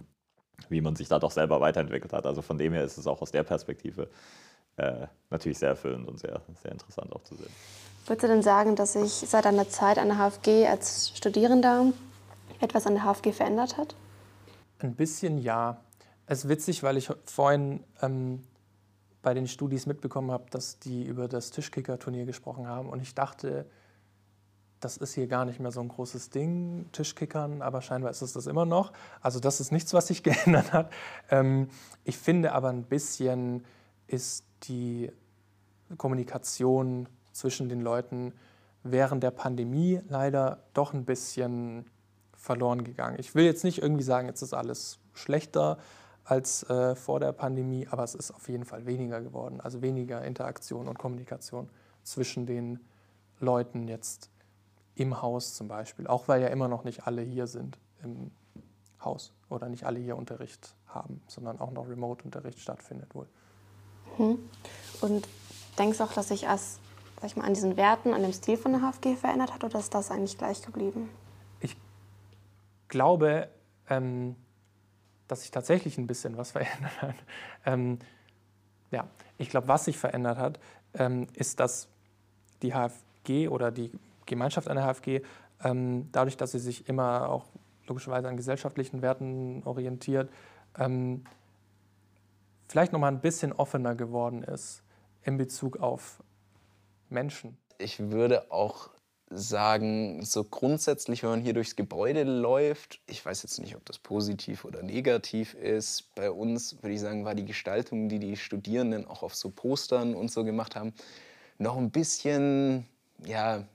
wie 0.70 0.82
man 0.82 0.96
sich 0.96 1.10
da 1.10 1.20
doch 1.20 1.32
selber 1.32 1.60
weiterentwickelt 1.60 2.14
hat. 2.14 2.26
Also 2.26 2.42
von 2.42 2.58
dem 2.58 2.72
her 2.72 2.84
ist 2.84 2.98
es 2.98 3.06
auch 3.06 3.22
aus 3.22 3.32
der 3.32 3.44
Perspektive 3.44 4.10
äh, 4.78 5.08
natürlich 5.30 5.58
sehr 5.58 5.70
erfüllend 5.70 6.08
und 6.08 6.20
sehr, 6.20 6.42
sehr 6.62 6.72
interessant 6.72 7.12
auch 7.14 7.24
zu 7.24 7.36
sehen. 7.36 7.52
Würdest 8.06 8.24
du 8.24 8.28
denn 8.28 8.44
sagen, 8.44 8.78
dass 8.78 8.94
sich 8.94 9.12
seit 9.12 9.44
deiner 9.44 9.68
Zeit 9.68 9.98
an 9.98 10.08
der 10.08 10.18
HFG 10.18 10.68
als 10.68 11.12
Studierender 11.16 11.92
etwas 12.62 12.88
an 12.88 12.94
der 12.94 13.04
HFG 13.04 13.34
verändert 13.34 13.76
hat? 13.76 13.96
Ein 14.80 14.96
bisschen 14.96 15.40
ja. 15.40 15.82
Es 16.28 16.44
ist 16.44 16.50
witzig, 16.50 16.84
weil 16.84 16.98
ich 16.98 17.10
vorhin 17.24 17.84
ähm, 18.02 18.44
bei 19.22 19.34
den 19.34 19.48
Studis 19.48 19.86
mitbekommen 19.86 20.30
habe, 20.30 20.50
dass 20.52 20.78
die 20.78 21.06
über 21.06 21.28
das 21.28 21.52
Tischkicker-Turnier 21.52 22.26
gesprochen 22.26 22.68
haben. 22.68 22.90
Und 22.90 23.02
ich 23.02 23.16
dachte, 23.16 23.66
das 24.82 24.98
ist 24.98 25.14
hier 25.14 25.28
gar 25.28 25.46
nicht 25.46 25.60
mehr 25.60 25.72
so 25.72 25.80
ein 25.80 25.88
großes 25.88 26.30
Ding, 26.30 26.90
Tischkickern, 26.92 27.62
aber 27.62 27.82
scheinbar 27.82 28.12
ist 28.12 28.22
es 28.22 28.34
das 28.34 28.46
immer 28.46 28.66
noch. 28.66 28.92
Also 29.22 29.40
das 29.40 29.62
ist 29.62 29.72
nichts, 29.72 29.94
was 29.94 30.08
sich 30.08 30.22
geändert 30.24 30.74
hat. 30.74 30.92
Ähm, 31.32 31.70
ich 32.04 32.18
finde 32.18 32.52
aber 32.52 32.70
ein 32.70 32.84
bisschen 32.84 33.64
ist 34.06 34.46
die 34.64 35.12
Kommunikation 35.98 37.08
zwischen 37.32 37.70
den 37.70 37.82
Leuten 37.82 38.34
während 38.84 39.24
der 39.24 39.32
Pandemie 39.32 40.02
leider 40.08 40.64
doch 40.74 40.94
ein 40.94 41.06
bisschen 41.06 41.86
verloren 42.36 42.84
gegangen. 42.84 43.18
Ich 43.20 43.34
will 43.36 43.46
jetzt 43.46 43.64
nicht 43.64 43.82
irgendwie 43.82 44.04
sagen, 44.04 44.28
jetzt 44.28 44.42
ist 44.42 44.54
alles 44.54 45.00
schlechter, 45.14 45.78
als 46.28 46.64
äh, 46.70 46.96
vor 46.96 47.22
der 47.22 47.32
Pandemie, 47.32 47.88
aber 47.90 48.04
es 48.04 48.14
ist 48.14 48.32
auf 48.32 48.50
jeden 48.50 48.66
Fall 48.66 48.86
weniger 48.86 49.22
geworden. 49.22 49.62
Also 49.62 49.82
weniger 49.82 50.24
Interaktion 50.26 50.90
und 50.90 51.00
Kommunikation 51.00 51.70
zwischen 52.04 52.46
den 52.46 52.80
Leuten 53.40 53.88
jetzt 53.88 54.30
im 54.96 55.22
Haus 55.22 55.56
zum 55.56 55.70
Beispiel. 55.70 56.06
Auch 56.06 56.28
weil 56.28 56.42
ja 56.42 56.50
immer 56.50 56.68
noch 56.68 56.84
nicht 56.84 57.08
alle 57.08 57.22
hier 57.22 57.48
sind 57.48 57.78
im 58.04 58.32
Haus 59.04 59.32
oder 59.50 59.70
nicht 59.70 59.86
alle 59.86 60.00
hier 60.00 60.18
Unterricht 60.18 60.76
haben, 60.88 61.22
sondern 61.28 61.62
auch 61.62 61.72
noch 61.72 61.88
Remote-Unterricht 61.88 62.60
stattfindet 62.60 63.16
wohl. 63.16 63.28
Hm. 64.18 64.38
Und 65.00 65.28
denkst 65.80 66.00
du 66.00 66.04
auch, 66.04 66.14
dass 66.14 66.28
sich 66.28 66.44
erst 66.44 66.82
sag 67.22 67.26
ich 67.26 67.36
mal, 67.38 67.46
an 67.46 67.54
diesen 67.54 67.78
Werten, 67.78 68.14
an 68.14 68.22
dem 68.22 68.34
Stil 68.34 68.58
von 68.58 68.74
der 68.74 68.82
HFG 68.82 69.16
verändert 69.16 69.54
hat 69.54 69.64
oder 69.64 69.80
ist 69.80 69.94
das 69.94 70.12
eigentlich 70.12 70.38
gleich 70.38 70.62
geblieben? 70.62 71.10
Ich 71.62 71.78
glaube, 72.90 73.50
ähm, 73.90 74.36
dass 75.28 75.42
sich 75.42 75.52
tatsächlich 75.52 75.98
ein 75.98 76.08
bisschen 76.08 76.38
was 76.38 76.52
verändert 76.54 77.02
hat. 77.02 77.16
Ähm, 77.66 78.00
ja, 78.92 79.08
ich 79.38 79.50
glaube, 79.50 79.68
was 79.68 79.86
sich 79.86 79.98
verändert 79.98 80.38
hat, 80.38 80.60
ähm, 80.94 81.28
ist, 81.34 81.60
dass 81.60 81.90
die 82.62 82.74
HFG 82.74 83.50
oder 83.50 83.72
die 83.72 83.92
Gemeinschaft 84.26 84.68
an 84.70 84.78
der 84.78 84.86
HFG, 84.86 85.22
ähm, 85.64 86.10
dadurch, 86.12 86.38
dass 86.38 86.52
sie 86.52 86.60
sich 86.60 86.88
immer 86.88 87.30
auch 87.30 87.46
logischerweise 87.88 88.28
an 88.28 88.38
gesellschaftlichen 88.38 89.02
Werten 89.02 89.64
orientiert, 89.66 90.30
ähm, 90.78 91.24
vielleicht 92.68 92.92
noch 92.94 93.00
mal 93.00 93.08
ein 93.08 93.22
bisschen 93.22 93.54
offener 93.54 93.96
geworden 93.96 94.44
ist 94.44 94.84
in 95.24 95.38
Bezug 95.38 95.78
auf 95.78 96.22
Menschen. 97.10 97.58
Ich 97.78 98.00
würde 98.12 98.52
auch 98.52 98.90
sagen, 99.30 100.24
so 100.24 100.44
grundsätzlich, 100.44 101.24
wenn 101.24 101.30
man 101.30 101.42
hier 101.42 101.54
durchs 101.54 101.76
Gebäude 101.76 102.24
läuft, 102.24 103.02
ich 103.08 103.26
weiß 103.26 103.44
jetzt 103.44 103.60
nicht, 103.60 103.76
ob 103.76 103.86
das 103.86 103.98
positiv 104.00 104.64
oder 104.64 104.82
negativ 104.84 105.54
ist. 105.54 106.16
Bei 106.16 106.32
uns 106.32 106.82
würde 106.82 106.94
ich 106.94 107.02
sagen, 107.02 107.26
war 107.26 107.36
die 107.36 107.46
Gestaltung, 107.46 108.08
die 108.08 108.20
die 108.20 108.38
Studierenden 108.38 109.06
auch 109.06 109.24
auf 109.24 109.36
so 109.36 109.50
Postern 109.50 110.16
und 110.16 110.32
so 110.32 110.44
gemacht 110.44 110.76
haben, 110.76 110.94
noch 111.58 111.78
ein 111.78 111.92
bisschen, 111.92 112.86
ja, 113.26 113.66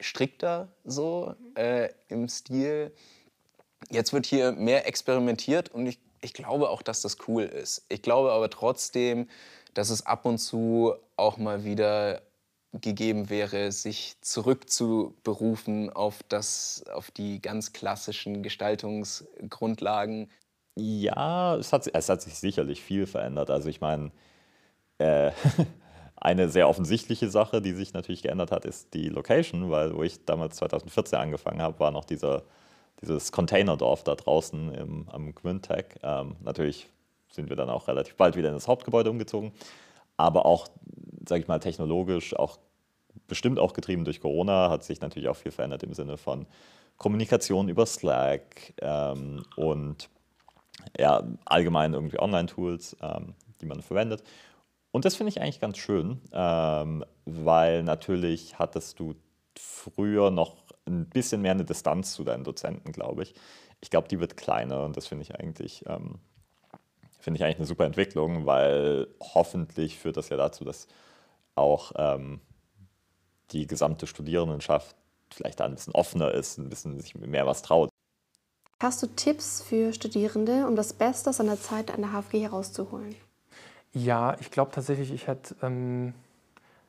strikter 0.00 0.68
so 0.84 1.34
äh, 1.54 1.90
im 2.08 2.28
Stil. 2.28 2.92
Jetzt 3.90 4.12
wird 4.12 4.26
hier 4.26 4.52
mehr 4.52 4.86
experimentiert 4.86 5.68
und 5.68 5.86
ich, 5.86 5.98
ich 6.20 6.34
glaube 6.34 6.70
auch, 6.70 6.82
dass 6.82 7.02
das 7.02 7.16
cool 7.28 7.44
ist. 7.44 7.84
Ich 7.88 8.02
glaube 8.02 8.32
aber 8.32 8.50
trotzdem, 8.50 9.28
dass 9.74 9.90
es 9.90 10.04
ab 10.04 10.24
und 10.24 10.38
zu 10.38 10.94
auch 11.16 11.36
mal 11.36 11.64
wieder 11.64 12.22
gegeben 12.72 13.28
wäre, 13.28 13.70
sich 13.70 14.16
zurückzuberufen 14.22 15.90
auf, 15.90 16.22
das, 16.28 16.84
auf 16.92 17.10
die 17.10 17.40
ganz 17.40 17.72
klassischen 17.72 18.42
Gestaltungsgrundlagen? 18.42 20.30
Ja, 20.74 21.56
es 21.56 21.72
hat, 21.72 21.90
es 21.92 22.08
hat 22.08 22.22
sich 22.22 22.34
sicherlich 22.34 22.82
viel 22.82 23.06
verändert. 23.06 23.50
Also 23.50 23.68
ich 23.68 23.80
meine, 23.80 24.10
äh, 24.98 25.32
eine 26.16 26.48
sehr 26.48 26.68
offensichtliche 26.68 27.28
Sache, 27.28 27.60
die 27.60 27.72
sich 27.72 27.92
natürlich 27.92 28.22
geändert 28.22 28.52
hat, 28.52 28.64
ist 28.64 28.94
die 28.94 29.08
Location, 29.08 29.70
weil 29.70 29.94
wo 29.94 30.02
ich 30.02 30.24
damals 30.24 30.56
2014 30.56 31.18
angefangen 31.18 31.60
habe, 31.60 31.78
war 31.78 31.90
noch 31.90 32.06
dieser, 32.06 32.42
dieses 33.02 33.32
Containerdorf 33.32 34.02
da 34.02 34.14
draußen 34.14 34.72
im, 34.72 35.08
am 35.10 35.34
Gmüntec. 35.34 35.98
Ähm, 36.02 36.36
natürlich 36.40 36.88
sind 37.30 37.50
wir 37.50 37.56
dann 37.56 37.68
auch 37.68 37.88
relativ 37.88 38.16
bald 38.16 38.36
wieder 38.36 38.48
in 38.48 38.54
das 38.54 38.68
Hauptgebäude 38.68 39.10
umgezogen 39.10 39.52
aber 40.16 40.46
auch, 40.46 40.68
sage 41.28 41.42
ich 41.42 41.48
mal, 41.48 41.58
technologisch, 41.58 42.34
auch 42.36 42.58
bestimmt 43.26 43.58
auch 43.58 43.72
getrieben 43.72 44.04
durch 44.04 44.20
Corona, 44.20 44.70
hat 44.70 44.84
sich 44.84 45.00
natürlich 45.00 45.28
auch 45.28 45.36
viel 45.36 45.52
verändert 45.52 45.82
im 45.82 45.94
Sinne 45.94 46.16
von 46.16 46.46
Kommunikation 46.96 47.68
über 47.68 47.86
Slack 47.86 48.74
ähm, 48.80 49.44
und 49.56 50.08
ja, 50.98 51.22
allgemein 51.44 51.94
irgendwie 51.94 52.18
Online-Tools, 52.18 52.96
ähm, 53.02 53.34
die 53.60 53.66
man 53.66 53.82
verwendet. 53.82 54.22
Und 54.90 55.04
das 55.04 55.16
finde 55.16 55.30
ich 55.30 55.40
eigentlich 55.40 55.60
ganz 55.60 55.78
schön, 55.78 56.20
ähm, 56.32 57.04
weil 57.24 57.82
natürlich 57.82 58.58
hattest 58.58 58.98
du 59.00 59.14
früher 59.58 60.30
noch 60.30 60.56
ein 60.86 61.08
bisschen 61.08 61.42
mehr 61.42 61.52
eine 61.52 61.64
Distanz 61.64 62.14
zu 62.14 62.24
deinen 62.24 62.44
Dozenten, 62.44 62.92
glaube 62.92 63.22
ich. 63.22 63.34
Ich 63.80 63.90
glaube, 63.90 64.08
die 64.08 64.20
wird 64.20 64.36
kleiner 64.36 64.84
und 64.84 64.96
das 64.96 65.06
finde 65.06 65.22
ich 65.22 65.34
eigentlich 65.34 65.84
ähm, 65.86 66.20
finde 67.22 67.38
ich 67.38 67.44
eigentlich 67.44 67.58
eine 67.58 67.66
super 67.66 67.84
Entwicklung, 67.84 68.46
weil 68.46 69.06
hoffentlich 69.20 69.98
führt 69.98 70.16
das 70.16 70.28
ja 70.28 70.36
dazu, 70.36 70.64
dass 70.64 70.88
auch 71.54 71.92
ähm, 71.96 72.40
die 73.50 73.66
gesamte 73.66 74.06
Studierendenschaft 74.06 74.96
vielleicht 75.30 75.60
da 75.60 75.64
ein 75.64 75.74
bisschen 75.74 75.94
offener 75.94 76.32
ist, 76.32 76.58
ein 76.58 76.68
bisschen 76.68 77.00
sich 77.00 77.14
mehr 77.14 77.46
was 77.46 77.62
traut. 77.62 77.90
Hast 78.80 79.02
du 79.02 79.06
Tipps 79.06 79.62
für 79.62 79.92
Studierende, 79.92 80.66
um 80.66 80.76
das 80.76 80.92
Beste 80.92 81.30
aus 81.30 81.40
einer 81.40 81.60
Zeit 81.60 81.90
an 81.92 82.02
der 82.02 82.12
HFG 82.12 82.42
herauszuholen? 82.42 83.14
Ja, 83.92 84.36
ich 84.40 84.50
glaube 84.50 84.72
tatsächlich, 84.72 85.12
ich 85.12 85.26
hätte 85.26 85.54
ähm, 85.62 86.14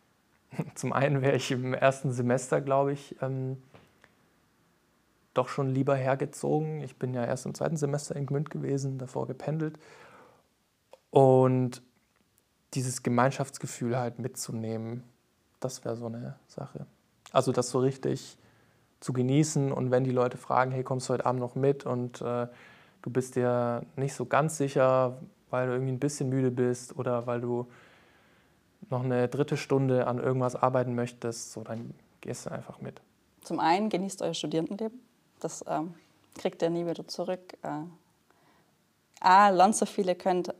zum 0.75 0.93
einen 0.93 1.21
wäre 1.21 1.35
ich 1.35 1.51
im 1.51 1.73
ersten 1.73 2.11
Semester, 2.11 2.61
glaube 2.61 2.93
ich, 2.93 3.15
ähm, 3.21 3.61
doch 5.33 5.49
schon 5.49 5.73
lieber 5.73 5.95
hergezogen. 5.95 6.81
Ich 6.81 6.97
bin 6.97 7.13
ja 7.13 7.25
erst 7.25 7.45
im 7.45 7.55
zweiten 7.55 7.77
Semester 7.77 8.15
in 8.15 8.25
Gmünd 8.25 8.49
gewesen, 8.49 8.97
davor 8.99 9.27
gependelt. 9.27 9.77
Und 11.09 11.81
dieses 12.73 13.03
Gemeinschaftsgefühl 13.03 13.97
halt 13.97 14.19
mitzunehmen, 14.19 15.03
das 15.59 15.85
wäre 15.85 15.95
so 15.95 16.07
eine 16.07 16.35
Sache. 16.47 16.85
Also 17.31 17.51
das 17.51 17.69
so 17.69 17.79
richtig 17.79 18.37
zu 18.99 19.13
genießen 19.13 19.71
und 19.71 19.91
wenn 19.91 20.03
die 20.03 20.11
Leute 20.11 20.37
fragen, 20.37 20.71
hey, 20.71 20.83
kommst 20.83 21.09
du 21.09 21.13
heute 21.13 21.25
Abend 21.25 21.41
noch 21.41 21.55
mit 21.55 21.85
und 21.85 22.21
äh, 22.21 22.47
du 23.01 23.09
bist 23.09 23.35
dir 23.35 23.85
nicht 23.95 24.13
so 24.13 24.25
ganz 24.25 24.57
sicher, 24.57 25.19
weil 25.49 25.67
du 25.67 25.73
irgendwie 25.73 25.91
ein 25.91 25.99
bisschen 25.99 26.29
müde 26.29 26.51
bist 26.51 26.97
oder 26.97 27.27
weil 27.27 27.41
du 27.41 27.67
noch 28.89 29.03
eine 29.03 29.27
dritte 29.27 29.57
Stunde 29.57 30.07
an 30.07 30.19
irgendwas 30.19 30.55
arbeiten 30.55 30.95
möchtest, 30.95 31.53
so 31.53 31.61
dann 31.61 31.93
gehst 32.21 32.45
du 32.45 32.51
einfach 32.51 32.79
mit. 32.79 33.01
Zum 33.41 33.59
einen 33.59 33.89
genießt 33.89 34.21
euer 34.21 34.33
Studierendenleben. 34.33 34.99
Das 35.39 35.63
ähm, 35.67 35.93
kriegt 36.35 36.61
ihr 36.61 36.69
nie 36.69 36.85
wieder 36.85 37.07
zurück. 37.07 37.57
Äh, 37.61 37.83
A, 39.19 39.49
lernt 39.49 39.75
so 39.75 39.85
viel 39.85 40.13
könnt, 40.15 40.53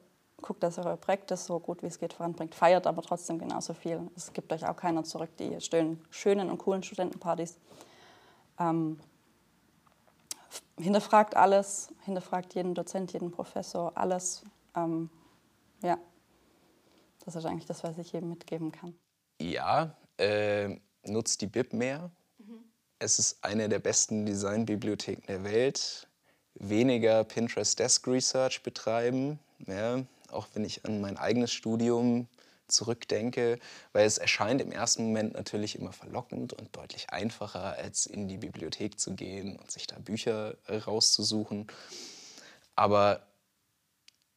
guckt, 0.44 0.62
dass 0.62 0.78
ihr 0.78 0.86
eure 0.86 0.98
Projekte 0.98 1.36
so 1.36 1.60
gut 1.60 1.82
wie 1.82 1.88
es 1.88 1.98
geht 1.98 2.14
voranbringt, 2.14 2.54
feiert 2.54 2.86
aber 2.86 3.02
trotzdem 3.02 3.40
genauso 3.40 3.74
viel. 3.74 4.00
Es 4.16 4.32
gibt 4.32 4.54
euch 4.54 4.68
auch 4.68 4.76
keiner 4.76 5.04
zurück, 5.04 5.32
die 5.38 5.58
schönen 5.60 6.50
und 6.50 6.58
coolen 6.60 6.84
Studentenpartys. 6.84 7.58
Ähm, 8.60 9.00
hinterfragt 10.78 11.36
alles, 11.36 11.92
hinterfragt 12.04 12.54
jeden 12.54 12.76
Dozent, 12.76 13.14
jeden 13.14 13.32
Professor, 13.32 13.92
alles. 13.96 14.44
Ähm, 14.76 15.10
ja, 15.82 15.98
das 17.26 17.36
ist 17.36 17.46
eigentlich 17.46 17.66
das, 17.66 17.84
was 17.84 17.98
ich 17.98 18.12
jedem 18.12 18.30
mitgeben 18.30 18.72
kann. 18.72 18.94
Ja, 19.40 19.96
äh, 20.18 20.78
nutzt 21.04 21.42
die 21.42 21.48
Bib 21.48 21.74
mehr. 21.74 22.12
Mhm. 22.38 22.64
Es 23.00 23.20
ist 23.20 23.44
eine 23.44 23.70
der 23.70 23.80
besten 23.80 24.26
Designbibliotheken 24.26 25.26
der 25.28 25.44
Welt. 25.44 26.08
Weniger 26.56 27.24
Pinterest 27.24 27.80
Desk 27.80 28.08
Research 28.08 28.62
betreiben. 28.62 29.40
Ja, 29.66 30.04
auch 30.34 30.48
wenn 30.54 30.66
ich 30.66 30.86
an 30.86 31.02
mein 31.02 31.18
eigenes 31.18 31.52
Studium 31.52 32.28
zurückdenke, 32.68 33.60
weil 33.92 34.06
es 34.06 34.18
erscheint 34.18 34.62
im 34.62 34.72
ersten 34.72 35.04
Moment 35.04 35.34
natürlich 35.34 35.78
immer 35.78 35.94
verlockend 35.94 36.54
und 36.54 36.76
deutlich 36.76 37.10
einfacher, 37.10 37.78
als 37.78 38.06
in 38.06 38.28
die 38.28 38.38
Bibliothek 38.38 39.00
zu 39.00 39.16
gehen 39.16 39.58
und 39.58 39.72
sich 39.72 39.88
da 39.88 40.00
Bücher 40.00 40.58
rauszusuchen. 40.70 41.68
Aber 42.76 43.28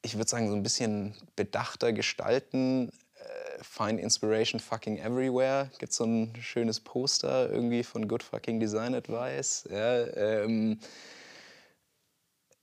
ich 0.03 0.17
würde 0.17 0.29
sagen, 0.29 0.49
so 0.49 0.55
ein 0.55 0.63
bisschen 0.63 1.15
bedachter 1.35 1.93
gestalten. 1.93 2.91
Äh, 3.15 3.63
find 3.63 4.01
Inspiration 4.01 4.61
fucking 4.61 4.99
everywhere. 4.99 5.71
Gibt 5.79 5.93
so 5.93 6.05
ein 6.05 6.35
schönes 6.41 6.81
Poster 6.81 7.51
irgendwie 7.51 7.83
von 7.83 8.07
Good 8.07 8.23
Fucking 8.23 8.61
Design 8.61 8.95
Advice. 8.95 9.67
Ja, 9.71 10.07
ähm, 10.07 10.79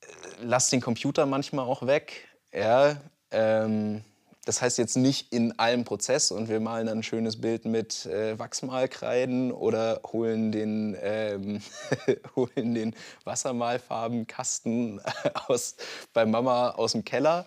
äh, 0.02 0.06
lass 0.42 0.70
den 0.70 0.80
Computer 0.80 1.26
manchmal 1.26 1.66
auch 1.66 1.86
weg. 1.86 2.30
Ja, 2.54 3.02
ähm, 3.34 4.04
das 4.46 4.62
heißt 4.62 4.78
jetzt 4.78 4.98
nicht 4.98 5.32
in 5.32 5.58
allem 5.58 5.86
Prozess 5.86 6.30
und 6.30 6.50
wir 6.50 6.60
malen 6.60 6.88
dann 6.88 7.00
ein 7.00 7.04
schönes 7.04 7.40
Bild 7.40 7.64
mit 7.64 8.06
äh, 8.06 8.38
Wachsmalkreiden 8.38 9.54
oder 9.54 10.02
holen 10.12 10.52
den, 10.52 10.98
ähm, 11.02 11.62
holen 12.36 12.74
den 12.74 12.96
Wassermalfarbenkasten 13.24 15.02
aus, 15.48 15.76
bei 16.12 16.26
Mama 16.26 16.72
aus 16.72 16.92
dem 16.92 17.06
Keller, 17.06 17.46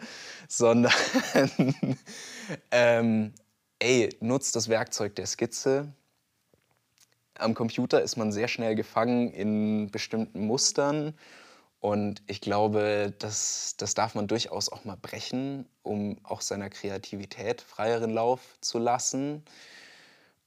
sondern 0.49 0.93
ähm, 2.71 3.35
ey, 3.79 4.17
nutzt 4.21 4.57
das 4.57 4.71
Werkzeug 4.71 5.15
der 5.17 5.27
Skizze. 5.27 5.93
Am 7.35 7.53
Computer 7.53 8.01
ist 8.01 8.17
man 8.17 8.33
sehr 8.33 8.49
schnell 8.49 8.75
gefangen 8.75 9.31
in 9.33 9.91
bestimmten 9.91 10.47
Mustern 10.47 11.13
und 11.87 12.21
ich 12.27 12.41
glaube, 12.41 13.15
das, 13.21 13.77
das 13.77 13.95
darf 13.95 14.17
man 14.17 14.27
durchaus 14.27 14.69
auch 14.69 14.85
mal 14.85 14.97
brechen, 14.97 15.69
um 15.85 16.19
auch 16.25 16.41
seiner 16.41 16.69
Kreativität 16.69 17.61
freieren 17.61 18.11
Lauf 18.11 18.41
zu 18.61 18.81
lassen. 18.81 19.45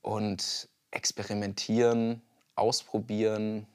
Und 0.02 0.68
experimentieren, 0.92 2.22
ausprobieren. 2.56 3.68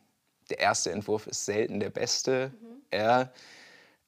Der 0.50 0.59
erste 0.59 0.92
Entwurf 0.92 1.27
ist 1.27 1.46
selten 1.46 1.81
der 1.81 1.88
beste. 1.88 2.53
Mhm. 2.61 2.83
Ja, 2.92 3.33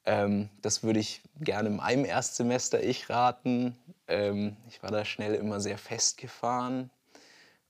ähm, 0.05 0.49
das 0.61 0.83
würde 0.83 0.99
ich 0.99 1.23
gerne 1.39 1.71
meinem 1.71 2.05
Erstsemester 2.05 2.83
ich 2.83 3.09
raten. 3.09 3.75
Ähm, 4.07 4.55
ich 4.69 4.83
war 4.83 4.91
da 4.91 5.03
schnell 5.03 5.33
immer 5.33 5.59
sehr 5.61 5.79
festgefahren 5.79 6.91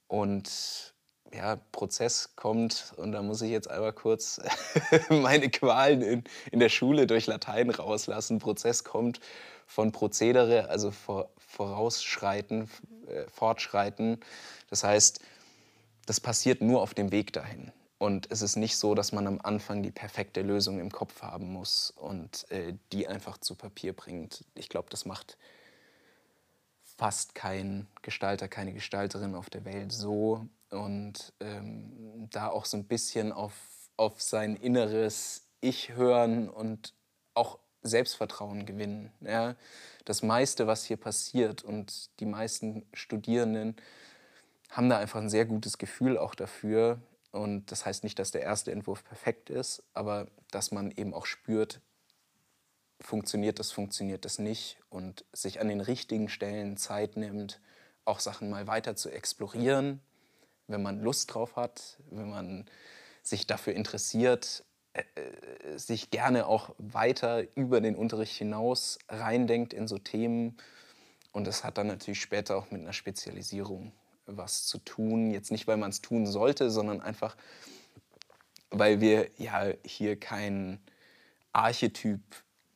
und 0.07 0.93
ja, 1.33 1.57
Prozess 1.71 2.35
kommt 2.35 2.93
und 2.97 3.11
da 3.11 3.21
muss 3.21 3.41
ich 3.41 3.51
jetzt 3.51 3.69
einmal 3.69 3.93
kurz 3.93 4.41
meine 5.09 5.49
Qualen 5.49 6.01
in, 6.01 6.23
in 6.51 6.59
der 6.59 6.69
Schule 6.69 7.07
durch 7.07 7.27
Latein 7.27 7.69
rauslassen. 7.69 8.39
Prozess 8.39 8.83
kommt 8.83 9.19
von 9.65 9.91
Prozedere, 9.91 10.69
also 10.69 10.91
vor, 10.91 11.29
vorausschreiten, 11.37 12.69
äh, 13.07 13.27
fortschreiten. 13.29 14.19
Das 14.69 14.83
heißt, 14.83 15.19
das 16.05 16.19
passiert 16.19 16.61
nur 16.61 16.81
auf 16.81 16.93
dem 16.93 17.11
Weg 17.11 17.33
dahin. 17.33 17.71
Und 17.99 18.29
es 18.31 18.41
ist 18.41 18.55
nicht 18.55 18.77
so, 18.77 18.93
dass 18.93 19.11
man 19.11 19.25
am 19.25 19.41
Anfang 19.41 19.81
die 19.81 19.91
perfekte 19.91 20.41
Lösung 20.41 20.79
im 20.79 20.91
Kopf 20.91 21.21
haben 21.21 21.51
muss 21.51 21.91
und 21.91 22.49
äh, 22.51 22.75
die 22.91 23.07
einfach 23.07 23.39
zu 23.39 23.55
Papier 23.55 23.93
bringt. 23.93 24.45
Ich 24.53 24.69
glaube, 24.69 24.89
das 24.91 25.05
macht 25.05 25.37
fast 26.97 27.35
kein 27.35 27.87
Gestalter, 28.03 28.47
keine 28.47 28.73
Gestalterin 28.73 29.35
auf 29.35 29.49
der 29.49 29.65
Welt 29.65 29.91
so 29.91 30.47
und 30.71 31.33
ähm, 31.39 32.27
da 32.29 32.49
auch 32.49 32.65
so 32.65 32.77
ein 32.77 32.85
bisschen 32.85 33.31
auf, 33.31 33.53
auf 33.95 34.21
sein 34.21 34.55
inneres 34.55 35.47
Ich 35.61 35.95
hören 35.95 36.49
und 36.49 36.93
auch 37.33 37.59
Selbstvertrauen 37.81 38.65
gewinnen. 38.65 39.11
Ja? 39.21 39.55
Das 40.05 40.23
meiste, 40.23 40.67
was 40.67 40.85
hier 40.85 40.97
passiert 40.97 41.63
und 41.63 42.19
die 42.19 42.25
meisten 42.25 42.85
Studierenden 42.93 43.75
haben 44.69 44.89
da 44.89 44.97
einfach 44.97 45.21
ein 45.21 45.29
sehr 45.29 45.45
gutes 45.45 45.77
Gefühl 45.77 46.17
auch 46.17 46.35
dafür. 46.35 46.99
Und 47.31 47.71
das 47.71 47.85
heißt 47.85 48.03
nicht, 48.03 48.19
dass 48.19 48.31
der 48.31 48.41
erste 48.41 48.71
Entwurf 48.71 49.03
perfekt 49.03 49.49
ist, 49.49 49.83
aber 49.93 50.27
dass 50.51 50.71
man 50.71 50.91
eben 50.91 51.13
auch 51.13 51.25
spürt, 51.25 51.81
funktioniert 52.99 53.59
das, 53.59 53.71
funktioniert 53.71 54.25
das 54.25 54.39
nicht 54.39 54.79
und 54.89 55.23
sich 55.31 55.61
an 55.61 55.67
den 55.67 55.81
richtigen 55.81 56.29
Stellen 56.29 56.77
Zeit 56.77 57.15
nimmt, 57.15 57.61
auch 58.05 58.19
Sachen 58.19 58.49
mal 58.49 58.67
weiter 58.67 58.95
zu 58.95 59.09
explorieren 59.09 60.01
wenn 60.67 60.81
man 60.81 61.01
Lust 61.01 61.33
drauf 61.33 61.55
hat, 61.55 61.97
wenn 62.09 62.29
man 62.29 62.65
sich 63.23 63.47
dafür 63.47 63.73
interessiert, 63.73 64.63
äh, 64.93 65.03
äh, 65.15 65.77
sich 65.77 66.09
gerne 66.09 66.47
auch 66.47 66.73
weiter 66.77 67.43
über 67.55 67.81
den 67.81 67.95
Unterricht 67.95 68.35
hinaus 68.37 68.99
reindenkt 69.09 69.73
in 69.73 69.87
so 69.87 69.97
Themen. 69.97 70.57
Und 71.31 71.45
das 71.45 71.63
hat 71.63 71.77
dann 71.77 71.87
natürlich 71.87 72.21
später 72.21 72.57
auch 72.57 72.71
mit 72.71 72.81
einer 72.81 72.93
Spezialisierung 72.93 73.91
was 74.25 74.65
zu 74.65 74.79
tun. 74.79 75.31
Jetzt 75.31 75.51
nicht, 75.51 75.67
weil 75.67 75.77
man 75.77 75.89
es 75.89 76.01
tun 76.01 76.25
sollte, 76.25 76.69
sondern 76.69 77.01
einfach, 77.01 77.37
weil 78.69 78.99
wir 79.01 79.29
ja 79.37 79.71
hier 79.85 80.19
kein 80.19 80.79
Archetyp 81.53 82.21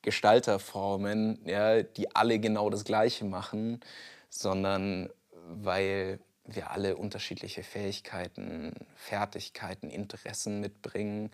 Gestalter 0.02 0.60
formen, 0.60 1.40
ja, 1.46 1.84
die 1.84 2.16
alle 2.16 2.40
genau 2.40 2.70
das 2.70 2.86
Gleiche 2.86 3.26
machen, 3.26 3.82
sondern 4.30 5.10
weil 5.48 6.20
wir 6.46 6.72
alle 6.72 6.98
unterschiedliche 6.98 7.64
Fähigkeiten, 7.64 8.74
Fertigkeiten, 8.96 9.90
Interessen 9.90 10.60
mitbringen, 10.60 11.32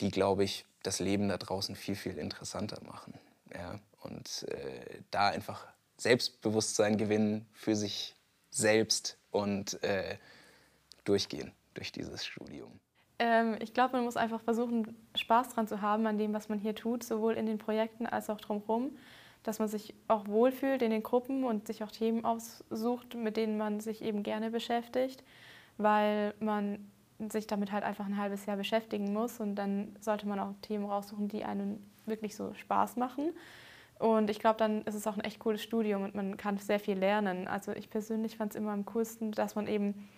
die, 0.00 0.10
glaube 0.10 0.44
ich, 0.44 0.64
das 0.82 1.00
Leben 1.00 1.28
da 1.28 1.38
draußen 1.38 1.76
viel, 1.76 1.96
viel 1.96 2.18
interessanter 2.18 2.82
machen. 2.84 3.14
Ja? 3.52 3.78
Und 4.02 4.46
äh, 4.48 5.00
da 5.10 5.28
einfach 5.28 5.66
Selbstbewusstsein 5.96 6.96
gewinnen 6.96 7.46
für 7.52 7.76
sich 7.76 8.14
selbst 8.50 9.18
und 9.30 9.82
äh, 9.82 10.18
durchgehen 11.04 11.52
durch 11.74 11.92
dieses 11.92 12.24
Studium. 12.24 12.80
Ähm, 13.18 13.56
ich 13.60 13.74
glaube, 13.74 13.96
man 13.96 14.04
muss 14.04 14.16
einfach 14.16 14.40
versuchen, 14.40 14.96
Spaß 15.14 15.50
dran 15.50 15.68
zu 15.68 15.80
haben 15.80 16.06
an 16.06 16.18
dem, 16.18 16.32
was 16.32 16.48
man 16.48 16.58
hier 16.58 16.74
tut, 16.74 17.04
sowohl 17.04 17.34
in 17.34 17.46
den 17.46 17.58
Projekten 17.58 18.06
als 18.06 18.30
auch 18.30 18.40
drumherum 18.40 18.96
dass 19.44 19.60
man 19.60 19.68
sich 19.68 19.94
auch 20.08 20.26
wohlfühlt 20.26 20.82
in 20.82 20.90
den 20.90 21.02
Gruppen 21.02 21.44
und 21.44 21.66
sich 21.68 21.84
auch 21.84 21.92
Themen 21.92 22.24
aussucht, 22.24 23.14
mit 23.14 23.36
denen 23.36 23.56
man 23.56 23.78
sich 23.78 24.02
eben 24.02 24.22
gerne 24.22 24.50
beschäftigt, 24.50 25.22
weil 25.76 26.34
man 26.40 26.90
sich 27.30 27.46
damit 27.46 27.70
halt 27.70 27.84
einfach 27.84 28.06
ein 28.06 28.16
halbes 28.16 28.46
Jahr 28.46 28.56
beschäftigen 28.56 29.12
muss 29.12 29.38
und 29.38 29.54
dann 29.54 29.94
sollte 30.00 30.26
man 30.26 30.40
auch 30.40 30.54
Themen 30.62 30.86
raussuchen, 30.86 31.28
die 31.28 31.44
einem 31.44 31.78
wirklich 32.06 32.34
so 32.34 32.52
Spaß 32.54 32.96
machen. 32.96 33.32
Und 33.98 34.28
ich 34.28 34.40
glaube, 34.40 34.58
dann 34.58 34.82
ist 34.82 34.94
es 34.94 35.06
auch 35.06 35.16
ein 35.16 35.24
echt 35.24 35.38
cooles 35.38 35.62
Studium 35.62 36.02
und 36.02 36.14
man 36.14 36.36
kann 36.36 36.58
sehr 36.58 36.80
viel 36.80 36.98
lernen. 36.98 37.46
Also 37.46 37.72
ich 37.72 37.90
persönlich 37.90 38.36
fand 38.36 38.52
es 38.52 38.56
immer 38.56 38.72
am 38.72 38.84
coolsten, 38.86 39.30
dass 39.30 39.54
man 39.54 39.66
eben 39.66 40.08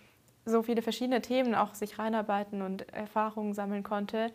so 0.45 0.63
viele 0.63 0.81
verschiedene 0.81 1.21
Themen 1.21 1.53
auch 1.53 1.75
sich 1.75 1.99
reinarbeiten 1.99 2.61
und 2.61 2.91
Erfahrungen 2.93 3.53
sammeln 3.53 3.83
konnte. 3.83 4.31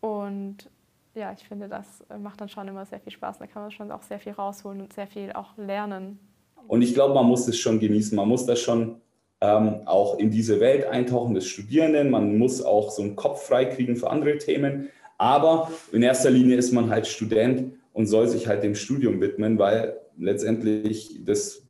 Und 0.00 0.70
ja, 1.18 1.34
ich 1.36 1.46
finde, 1.46 1.68
das 1.68 1.86
äh, 2.08 2.16
macht 2.16 2.40
dann 2.40 2.48
schon 2.48 2.68
immer 2.68 2.86
sehr 2.86 3.00
viel 3.00 3.12
Spaß. 3.12 3.38
Da 3.38 3.46
kann 3.46 3.62
man 3.62 3.70
schon 3.70 3.90
auch 3.90 4.02
sehr 4.02 4.18
viel 4.18 4.32
rausholen 4.32 4.80
und 4.80 4.92
sehr 4.92 5.06
viel 5.06 5.32
auch 5.32 5.56
lernen. 5.56 6.18
Und 6.66 6.82
ich 6.82 6.94
glaube, 6.94 7.14
man 7.14 7.26
muss 7.26 7.48
es 7.48 7.58
schon 7.58 7.80
genießen. 7.80 8.16
Man 8.16 8.28
muss 8.28 8.46
das 8.46 8.60
schon 8.60 9.00
ähm, 9.40 9.82
auch 9.86 10.18
in 10.18 10.30
diese 10.30 10.60
Welt 10.60 10.86
eintauchen 10.86 11.34
des 11.34 11.46
Studierenden. 11.46 12.10
Man 12.10 12.38
muss 12.38 12.62
auch 12.62 12.90
so 12.90 13.02
einen 13.02 13.16
Kopf 13.16 13.46
freikriegen 13.46 13.96
für 13.96 14.10
andere 14.10 14.38
Themen. 14.38 14.88
Aber 15.18 15.70
in 15.92 16.02
erster 16.02 16.30
Linie 16.30 16.56
ist 16.56 16.72
man 16.72 16.90
halt 16.90 17.06
Student 17.06 17.72
und 17.92 18.06
soll 18.06 18.28
sich 18.28 18.46
halt 18.46 18.62
dem 18.62 18.74
Studium 18.74 19.20
widmen, 19.20 19.58
weil 19.58 19.98
letztendlich 20.16 21.20
das 21.24 21.62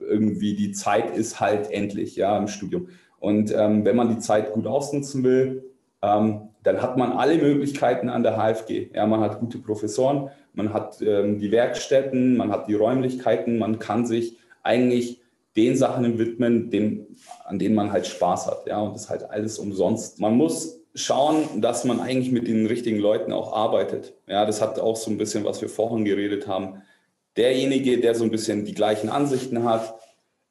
irgendwie 0.00 0.56
die 0.56 0.72
Zeit 0.72 1.16
ist 1.16 1.38
halt 1.40 1.70
endlich 1.70 2.16
ja 2.16 2.36
im 2.36 2.48
Studium. 2.48 2.88
Und 3.20 3.52
ähm, 3.52 3.84
wenn 3.84 3.96
man 3.96 4.08
die 4.08 4.18
Zeit 4.18 4.52
gut 4.52 4.66
ausnutzen 4.66 5.22
will, 5.22 5.73
ähm, 6.04 6.50
dann 6.62 6.82
hat 6.82 6.96
man 6.96 7.12
alle 7.12 7.38
Möglichkeiten 7.38 8.08
an 8.08 8.22
der 8.22 8.36
HFG. 8.36 8.90
Ja, 8.94 9.06
man 9.06 9.20
hat 9.20 9.40
gute 9.40 9.58
Professoren, 9.58 10.30
man 10.52 10.72
hat 10.72 11.00
ähm, 11.00 11.38
die 11.38 11.50
Werkstätten, 11.50 12.36
man 12.36 12.50
hat 12.52 12.68
die 12.68 12.74
Räumlichkeiten, 12.74 13.58
man 13.58 13.78
kann 13.78 14.06
sich 14.06 14.38
eigentlich 14.62 15.20
den 15.56 15.76
Sachen 15.76 16.18
widmen, 16.18 16.70
dem, 16.70 17.06
an 17.44 17.58
denen 17.58 17.74
man 17.74 17.92
halt 17.92 18.06
Spaß 18.06 18.46
hat. 18.46 18.66
Ja, 18.66 18.80
und 18.80 18.94
das 18.94 19.02
ist 19.02 19.10
halt 19.10 19.30
alles 19.30 19.58
umsonst. 19.58 20.20
Man 20.20 20.36
muss 20.36 20.80
schauen, 20.94 21.60
dass 21.60 21.84
man 21.84 22.00
eigentlich 22.00 22.32
mit 22.32 22.48
den 22.48 22.66
richtigen 22.66 22.98
Leuten 22.98 23.32
auch 23.32 23.52
arbeitet. 23.52 24.14
Ja, 24.26 24.44
das 24.44 24.60
hat 24.60 24.78
auch 24.78 24.96
so 24.96 25.10
ein 25.10 25.18
bisschen, 25.18 25.44
was 25.44 25.60
wir 25.60 25.68
vorhin 25.68 26.04
geredet 26.04 26.46
haben. 26.46 26.82
Derjenige, 27.36 28.00
der 28.00 28.14
so 28.14 28.24
ein 28.24 28.30
bisschen 28.30 28.64
die 28.64 28.74
gleichen 28.74 29.08
Ansichten 29.08 29.64
hat, 29.64 29.94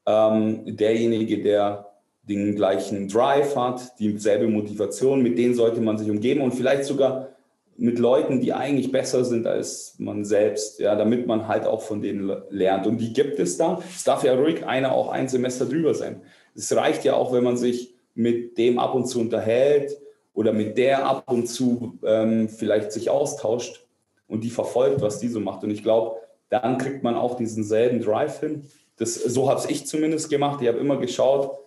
ähm, 0.06 0.76
derjenige, 0.78 1.42
der 1.42 1.93
den 2.24 2.56
gleichen 2.56 3.08
Drive 3.10 3.56
hat, 3.56 4.00
dieselbe 4.00 4.48
Motivation, 4.48 5.22
mit 5.22 5.38
denen 5.38 5.56
sollte 5.56 5.82
man 5.82 5.98
sich 5.98 6.10
umgeben 6.10 6.42
und 6.42 6.54
vielleicht 6.54 6.86
sogar 6.86 7.30
mit 7.76 8.00
Leuten, 8.00 8.40
die 8.40 8.54
eigentlich 8.54 8.92
besser 8.92 9.26
sind 9.26 9.48
als 9.48 9.96
man 9.98 10.24
selbst, 10.24 10.80
ja, 10.80 10.96
damit 10.96 11.28
man 11.28 11.48
halt 11.48 11.66
auch 11.66 11.82
von 11.82 12.02
denen 12.02 12.32
lernt. 12.50 12.88
Und 12.88 13.00
die 13.00 13.14
gibt 13.14 13.40
es 13.40 13.58
da. 13.58 13.82
Es 13.94 14.04
darf 14.04 14.24
ja 14.24 14.36
ruhig 14.36 14.66
einer 14.66 14.94
auch 14.94 15.10
ein 15.10 15.28
Semester 15.28 15.66
drüber 15.66 15.94
sein. 15.94 16.22
Es 16.56 16.74
reicht 16.76 17.04
ja 17.04 17.16
auch, 17.16 17.34
wenn 17.34 17.44
man 17.44 17.58
sich 17.58 17.96
mit 18.14 18.58
dem 18.58 18.78
ab 18.78 18.94
und 18.94 19.08
zu 19.08 19.20
unterhält 19.20 19.98
oder 20.34 20.54
mit 20.54 20.78
der 20.78 21.06
ab 21.06 21.24
und 21.32 21.48
zu 21.48 21.98
ähm, 22.06 22.48
vielleicht 22.48 22.92
sich 22.92 23.10
austauscht 23.10 23.86
und 24.28 24.44
die 24.44 24.50
verfolgt, 24.50 25.02
was 25.02 25.20
die 25.20 25.28
so 25.28 25.40
macht. 25.40 25.64
Und 25.64 25.72
ich 25.72 25.84
glaube, 25.84 26.18
dann 26.50 26.78
kriegt 26.78 27.04
man 27.04 27.16
auch 27.16 27.36
diesen 27.36 27.64
selben 27.64 28.02
Drive 28.02 28.40
hin. 28.40 28.70
Das, 28.98 29.16
so 29.16 29.50
habe 29.50 29.62
ich 29.70 29.88
zumindest 29.88 30.30
gemacht. 30.30 30.62
Ich 30.62 30.68
habe 30.68 30.78
immer 30.78 30.98
geschaut, 30.98 31.58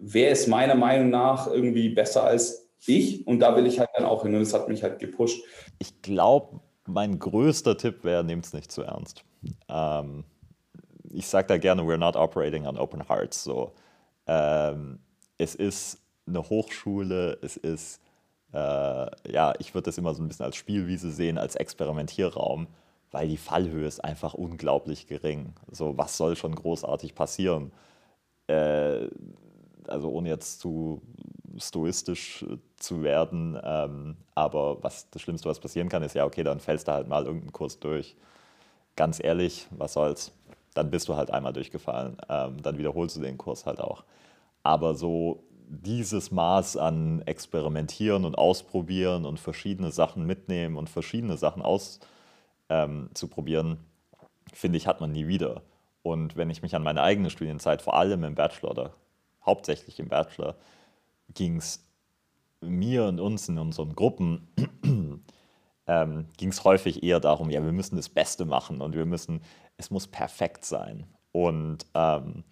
wer 0.00 0.30
ist 0.30 0.48
meiner 0.48 0.74
Meinung 0.74 1.10
nach 1.10 1.46
irgendwie 1.46 1.88
besser 1.90 2.24
als 2.24 2.68
ich 2.86 3.26
und 3.26 3.40
da 3.40 3.56
will 3.56 3.66
ich 3.66 3.78
halt 3.78 3.90
dann 3.94 4.04
auch 4.04 4.22
hin 4.22 4.34
und 4.34 4.40
das 4.40 4.54
hat 4.54 4.68
mich 4.68 4.82
halt 4.82 4.98
gepusht. 4.98 5.42
Ich 5.78 6.00
glaube, 6.02 6.60
mein 6.86 7.18
größter 7.18 7.76
Tipp 7.76 8.04
wäre, 8.04 8.24
nehmt 8.24 8.46
es 8.46 8.52
nicht 8.52 8.72
zu 8.72 8.82
ernst. 8.82 9.24
Ähm, 9.68 10.24
ich 11.10 11.26
sage 11.26 11.48
da 11.48 11.58
gerne, 11.58 11.82
we're 11.82 11.98
not 11.98 12.16
operating 12.16 12.66
on 12.66 12.78
open 12.78 13.08
hearts. 13.08 13.42
So, 13.42 13.72
ähm, 14.26 15.00
es 15.36 15.54
ist 15.54 15.98
eine 16.26 16.48
Hochschule, 16.48 17.38
es 17.42 17.56
ist, 17.56 18.00
äh, 18.52 19.06
ja, 19.30 19.54
ich 19.58 19.74
würde 19.74 19.86
das 19.86 19.98
immer 19.98 20.14
so 20.14 20.22
ein 20.22 20.28
bisschen 20.28 20.44
als 20.44 20.56
Spielwiese 20.56 21.10
sehen, 21.10 21.38
als 21.38 21.56
Experimentierraum, 21.56 22.68
weil 23.10 23.28
die 23.28 23.36
Fallhöhe 23.36 23.86
ist 23.86 24.04
einfach 24.04 24.34
unglaublich 24.34 25.06
gering. 25.06 25.54
So, 25.70 25.96
was 25.96 26.16
soll 26.16 26.36
schon 26.36 26.54
großartig 26.54 27.14
passieren? 27.14 27.72
Äh, 28.46 29.08
also 29.90 30.10
ohne 30.10 30.28
jetzt 30.28 30.60
zu 30.60 31.02
stoistisch 31.58 32.42
äh, 32.42 32.58
zu 32.76 33.02
werden. 33.02 33.58
Ähm, 33.62 34.16
aber 34.34 34.82
was 34.82 35.10
das 35.10 35.22
Schlimmste, 35.22 35.48
was 35.48 35.60
passieren 35.60 35.88
kann, 35.88 36.02
ist 36.02 36.14
ja, 36.14 36.24
okay, 36.24 36.44
dann 36.44 36.60
fällst 36.60 36.88
du 36.88 36.92
halt 36.92 37.08
mal 37.08 37.24
irgendeinen 37.24 37.52
Kurs 37.52 37.78
durch. 37.80 38.16
Ganz 38.96 39.22
ehrlich, 39.22 39.66
was 39.70 39.94
soll's? 39.94 40.32
Dann 40.74 40.90
bist 40.90 41.08
du 41.08 41.16
halt 41.16 41.30
einmal 41.30 41.52
durchgefallen. 41.52 42.16
Ähm, 42.28 42.62
dann 42.62 42.78
wiederholst 42.78 43.16
du 43.16 43.20
den 43.20 43.38
Kurs 43.38 43.66
halt 43.66 43.80
auch. 43.80 44.04
Aber 44.62 44.94
so 44.94 45.42
dieses 45.68 46.30
Maß 46.30 46.76
an 46.76 47.22
Experimentieren 47.22 48.24
und 48.24 48.36
Ausprobieren 48.36 49.26
und 49.26 49.38
verschiedene 49.38 49.92
Sachen 49.92 50.26
mitnehmen 50.26 50.76
und 50.76 50.88
verschiedene 50.88 51.36
Sachen 51.36 51.62
auszuprobieren, 51.62 53.70
ähm, 53.72 53.78
finde 54.52 54.78
ich, 54.78 54.86
hat 54.86 55.00
man 55.00 55.12
nie 55.12 55.26
wieder. 55.26 55.62
Und 56.02 56.36
wenn 56.36 56.50
ich 56.50 56.62
mich 56.62 56.74
an 56.74 56.82
meine 56.82 57.02
eigene 57.02 57.30
Studienzeit, 57.30 57.82
vor 57.82 57.94
allem 57.94 58.24
im 58.24 58.34
Bachelor 58.34 58.70
oder 58.70 58.94
hauptsächlich 59.48 59.98
im 59.98 60.08
Bachelor, 60.08 60.54
ging 61.34 61.56
es 61.56 61.84
mir 62.60 63.06
und 63.06 63.18
uns 63.18 63.48
in 63.48 63.58
unseren 63.58 63.94
Gruppen 63.94 64.48
ähm, 65.86 66.26
ging 66.36 66.50
es 66.50 66.64
häufig 66.64 67.02
eher 67.02 67.18
darum, 67.18 67.50
ja, 67.50 67.64
wir 67.64 67.72
müssen 67.72 67.96
das 67.96 68.08
Beste 68.08 68.44
machen 68.44 68.80
und 68.80 68.94
wir 68.94 69.06
müssen, 69.06 69.40
es 69.78 69.90
muss 69.90 70.06
perfekt 70.06 70.64
sein. 70.64 71.06
Und 71.32 71.86
ähm, 71.94 72.44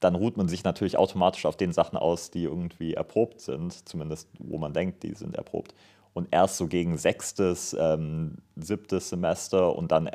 dann 0.00 0.14
ruht 0.14 0.36
man 0.36 0.48
sich 0.48 0.64
natürlich 0.64 0.96
automatisch 0.96 1.44
auf 1.44 1.56
den 1.56 1.72
Sachen 1.72 1.98
aus, 1.98 2.30
die 2.30 2.44
irgendwie 2.44 2.94
erprobt 2.94 3.40
sind, 3.40 3.88
zumindest 3.88 4.28
wo 4.38 4.58
man 4.58 4.72
denkt, 4.72 5.02
die 5.02 5.14
sind 5.14 5.36
erprobt. 5.36 5.74
Und 6.14 6.28
erst 6.30 6.56
so 6.56 6.68
gegen 6.68 6.96
sechstes, 6.96 7.76
ähm, 7.78 8.38
siebtes 8.56 9.10
Semester 9.10 9.76
und 9.76 9.92
dann 9.92 10.10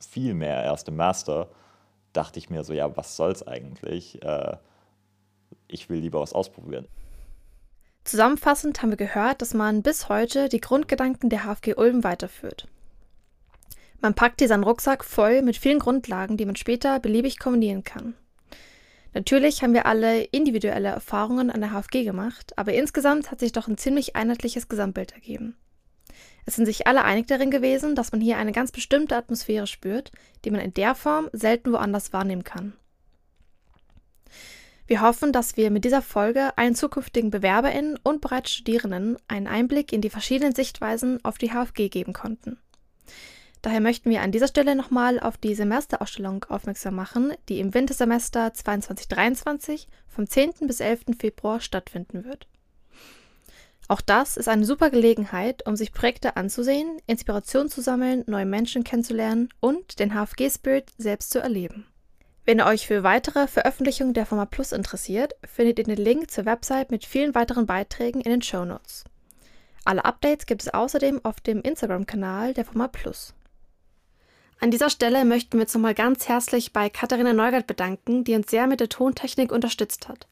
viel 0.00 0.34
mehr 0.34 0.64
erst 0.64 0.88
im 0.88 0.96
Master, 0.96 1.48
dachte 2.12 2.38
ich 2.38 2.50
mir 2.50 2.64
so, 2.64 2.72
ja, 2.72 2.96
was 2.96 3.16
soll's 3.16 3.46
eigentlich? 3.46 4.22
Äh, 4.22 4.56
ich 5.68 5.88
will 5.88 6.00
lieber 6.00 6.20
was 6.20 6.32
ausprobieren. 6.32 6.88
Zusammenfassend 8.04 8.80
haben 8.80 8.90
wir 8.90 8.96
gehört, 8.96 9.42
dass 9.42 9.54
man 9.54 9.82
bis 9.82 10.08
heute 10.08 10.48
die 10.48 10.60
Grundgedanken 10.60 11.28
der 11.28 11.44
HFG 11.44 11.74
Ulm 11.74 12.04
weiterführt. 12.04 12.66
Man 14.00 14.14
packt 14.14 14.40
hier 14.40 14.48
seinen 14.48 14.64
Rucksack 14.64 15.04
voll 15.04 15.42
mit 15.42 15.56
vielen 15.56 15.78
Grundlagen, 15.78 16.36
die 16.36 16.46
man 16.46 16.56
später 16.56 17.00
beliebig 17.00 17.38
kombinieren 17.38 17.84
kann. 17.84 18.14
Natürlich 19.12 19.62
haben 19.62 19.74
wir 19.74 19.86
alle 19.86 20.22
individuelle 20.22 20.88
Erfahrungen 20.88 21.50
an 21.50 21.60
der 21.60 21.72
HFG 21.72 22.04
gemacht, 22.04 22.56
aber 22.56 22.72
insgesamt 22.74 23.30
hat 23.30 23.40
sich 23.40 23.52
doch 23.52 23.66
ein 23.66 23.78
ziemlich 23.78 24.16
einheitliches 24.16 24.68
Gesamtbild 24.68 25.12
ergeben. 25.12 25.56
Es 26.46 26.56
sind 26.56 26.66
sich 26.66 26.86
alle 26.86 27.04
einig 27.04 27.26
darin 27.26 27.50
gewesen, 27.50 27.94
dass 27.94 28.12
man 28.12 28.20
hier 28.20 28.38
eine 28.38 28.52
ganz 28.52 28.72
bestimmte 28.72 29.16
Atmosphäre 29.16 29.66
spürt, 29.66 30.12
die 30.44 30.50
man 30.50 30.60
in 30.60 30.72
der 30.72 30.94
Form 30.94 31.28
selten 31.32 31.72
woanders 31.72 32.12
wahrnehmen 32.12 32.44
kann. 32.44 32.74
Wir 34.88 35.02
hoffen, 35.02 35.34
dass 35.34 35.58
wir 35.58 35.70
mit 35.70 35.84
dieser 35.84 36.00
Folge 36.00 36.56
allen 36.56 36.74
zukünftigen 36.74 37.30
BewerberInnen 37.30 37.98
und 38.02 38.22
bereits 38.22 38.50
Studierenden 38.50 39.18
einen 39.28 39.46
Einblick 39.46 39.92
in 39.92 40.00
die 40.00 40.08
verschiedenen 40.08 40.54
Sichtweisen 40.54 41.22
auf 41.26 41.36
die 41.36 41.50
HFG 41.50 41.90
geben 41.90 42.14
konnten. 42.14 42.58
Daher 43.60 43.80
möchten 43.80 44.08
wir 44.08 44.22
an 44.22 44.32
dieser 44.32 44.48
Stelle 44.48 44.74
nochmal 44.74 45.20
auf 45.20 45.36
die 45.36 45.54
Semesterausstellung 45.54 46.44
aufmerksam 46.48 46.94
machen, 46.94 47.34
die 47.50 47.60
im 47.60 47.74
Wintersemester 47.74 48.46
2022-2023 48.48 49.88
vom 50.06 50.26
10. 50.26 50.52
bis 50.62 50.80
11. 50.80 51.00
Februar 51.18 51.60
stattfinden 51.60 52.24
wird. 52.24 52.46
Auch 53.88 54.00
das 54.00 54.38
ist 54.38 54.48
eine 54.48 54.64
super 54.64 54.88
Gelegenheit, 54.88 55.66
um 55.66 55.76
sich 55.76 55.92
Projekte 55.92 56.36
anzusehen, 56.36 56.98
Inspiration 57.06 57.68
zu 57.68 57.82
sammeln, 57.82 58.24
neue 58.26 58.46
Menschen 58.46 58.84
kennenzulernen 58.84 59.50
und 59.60 59.98
den 59.98 60.14
HFG-Spirit 60.14 60.92
selbst 60.96 61.30
zu 61.30 61.40
erleben. 61.40 61.86
Wenn 62.48 62.60
ihr 62.60 62.66
euch 62.66 62.86
für 62.86 63.02
weitere 63.02 63.46
Veröffentlichungen 63.46 64.14
der 64.14 64.24
Format 64.24 64.50
Plus 64.50 64.72
interessiert, 64.72 65.34
findet 65.44 65.80
ihr 65.80 65.84
den 65.84 66.02
Link 66.02 66.30
zur 66.30 66.46
Website 66.46 66.90
mit 66.90 67.04
vielen 67.04 67.34
weiteren 67.34 67.66
Beiträgen 67.66 68.22
in 68.22 68.30
den 68.30 68.40
Show 68.40 68.64
Notes. 68.64 69.04
Alle 69.84 70.06
Updates 70.06 70.46
gibt 70.46 70.62
es 70.62 70.72
außerdem 70.72 71.22
auf 71.26 71.42
dem 71.42 71.60
Instagram-Kanal 71.60 72.54
der 72.54 72.64
Format 72.64 72.92
Plus. 72.92 73.34
An 74.60 74.70
dieser 74.70 74.88
Stelle 74.88 75.26
möchten 75.26 75.58
wir 75.58 75.64
uns 75.64 75.74
nochmal 75.74 75.92
ganz 75.92 76.26
herzlich 76.26 76.72
bei 76.72 76.88
Katharina 76.88 77.34
Neugart 77.34 77.66
bedanken, 77.66 78.24
die 78.24 78.34
uns 78.34 78.50
sehr 78.50 78.66
mit 78.66 78.80
der 78.80 78.88
Tontechnik 78.88 79.52
unterstützt 79.52 80.08
hat. 80.08 80.26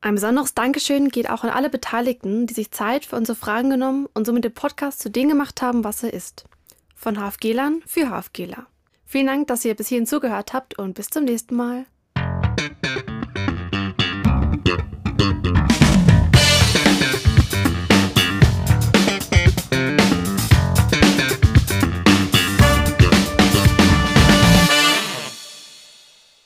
Ein 0.00 0.14
besonderes 0.14 0.54
Dankeschön 0.54 1.10
geht 1.10 1.28
auch 1.28 1.44
an 1.44 1.50
alle 1.50 1.68
Beteiligten, 1.68 2.46
die 2.46 2.54
sich 2.54 2.70
Zeit 2.70 3.04
für 3.04 3.16
unsere 3.16 3.36
Fragen 3.36 3.68
genommen 3.68 4.08
und 4.14 4.24
somit 4.24 4.44
den 4.44 4.54
Podcast 4.54 5.00
zu 5.00 5.10
dem 5.10 5.28
gemacht 5.28 5.60
haben, 5.60 5.84
was 5.84 6.02
er 6.02 6.14
ist. 6.14 6.46
Von 6.94 7.16
HFGlern 7.16 7.82
für 7.84 8.08
HFGler. 8.08 8.66
Vielen 9.10 9.26
Dank, 9.26 9.46
dass 9.46 9.64
ihr 9.64 9.74
bis 9.74 9.88
hierhin 9.88 10.06
zugehört 10.06 10.52
habt 10.52 10.78
und 10.78 10.92
bis 10.92 11.08
zum 11.08 11.24
nächsten 11.24 11.56
Mal. 11.56 11.86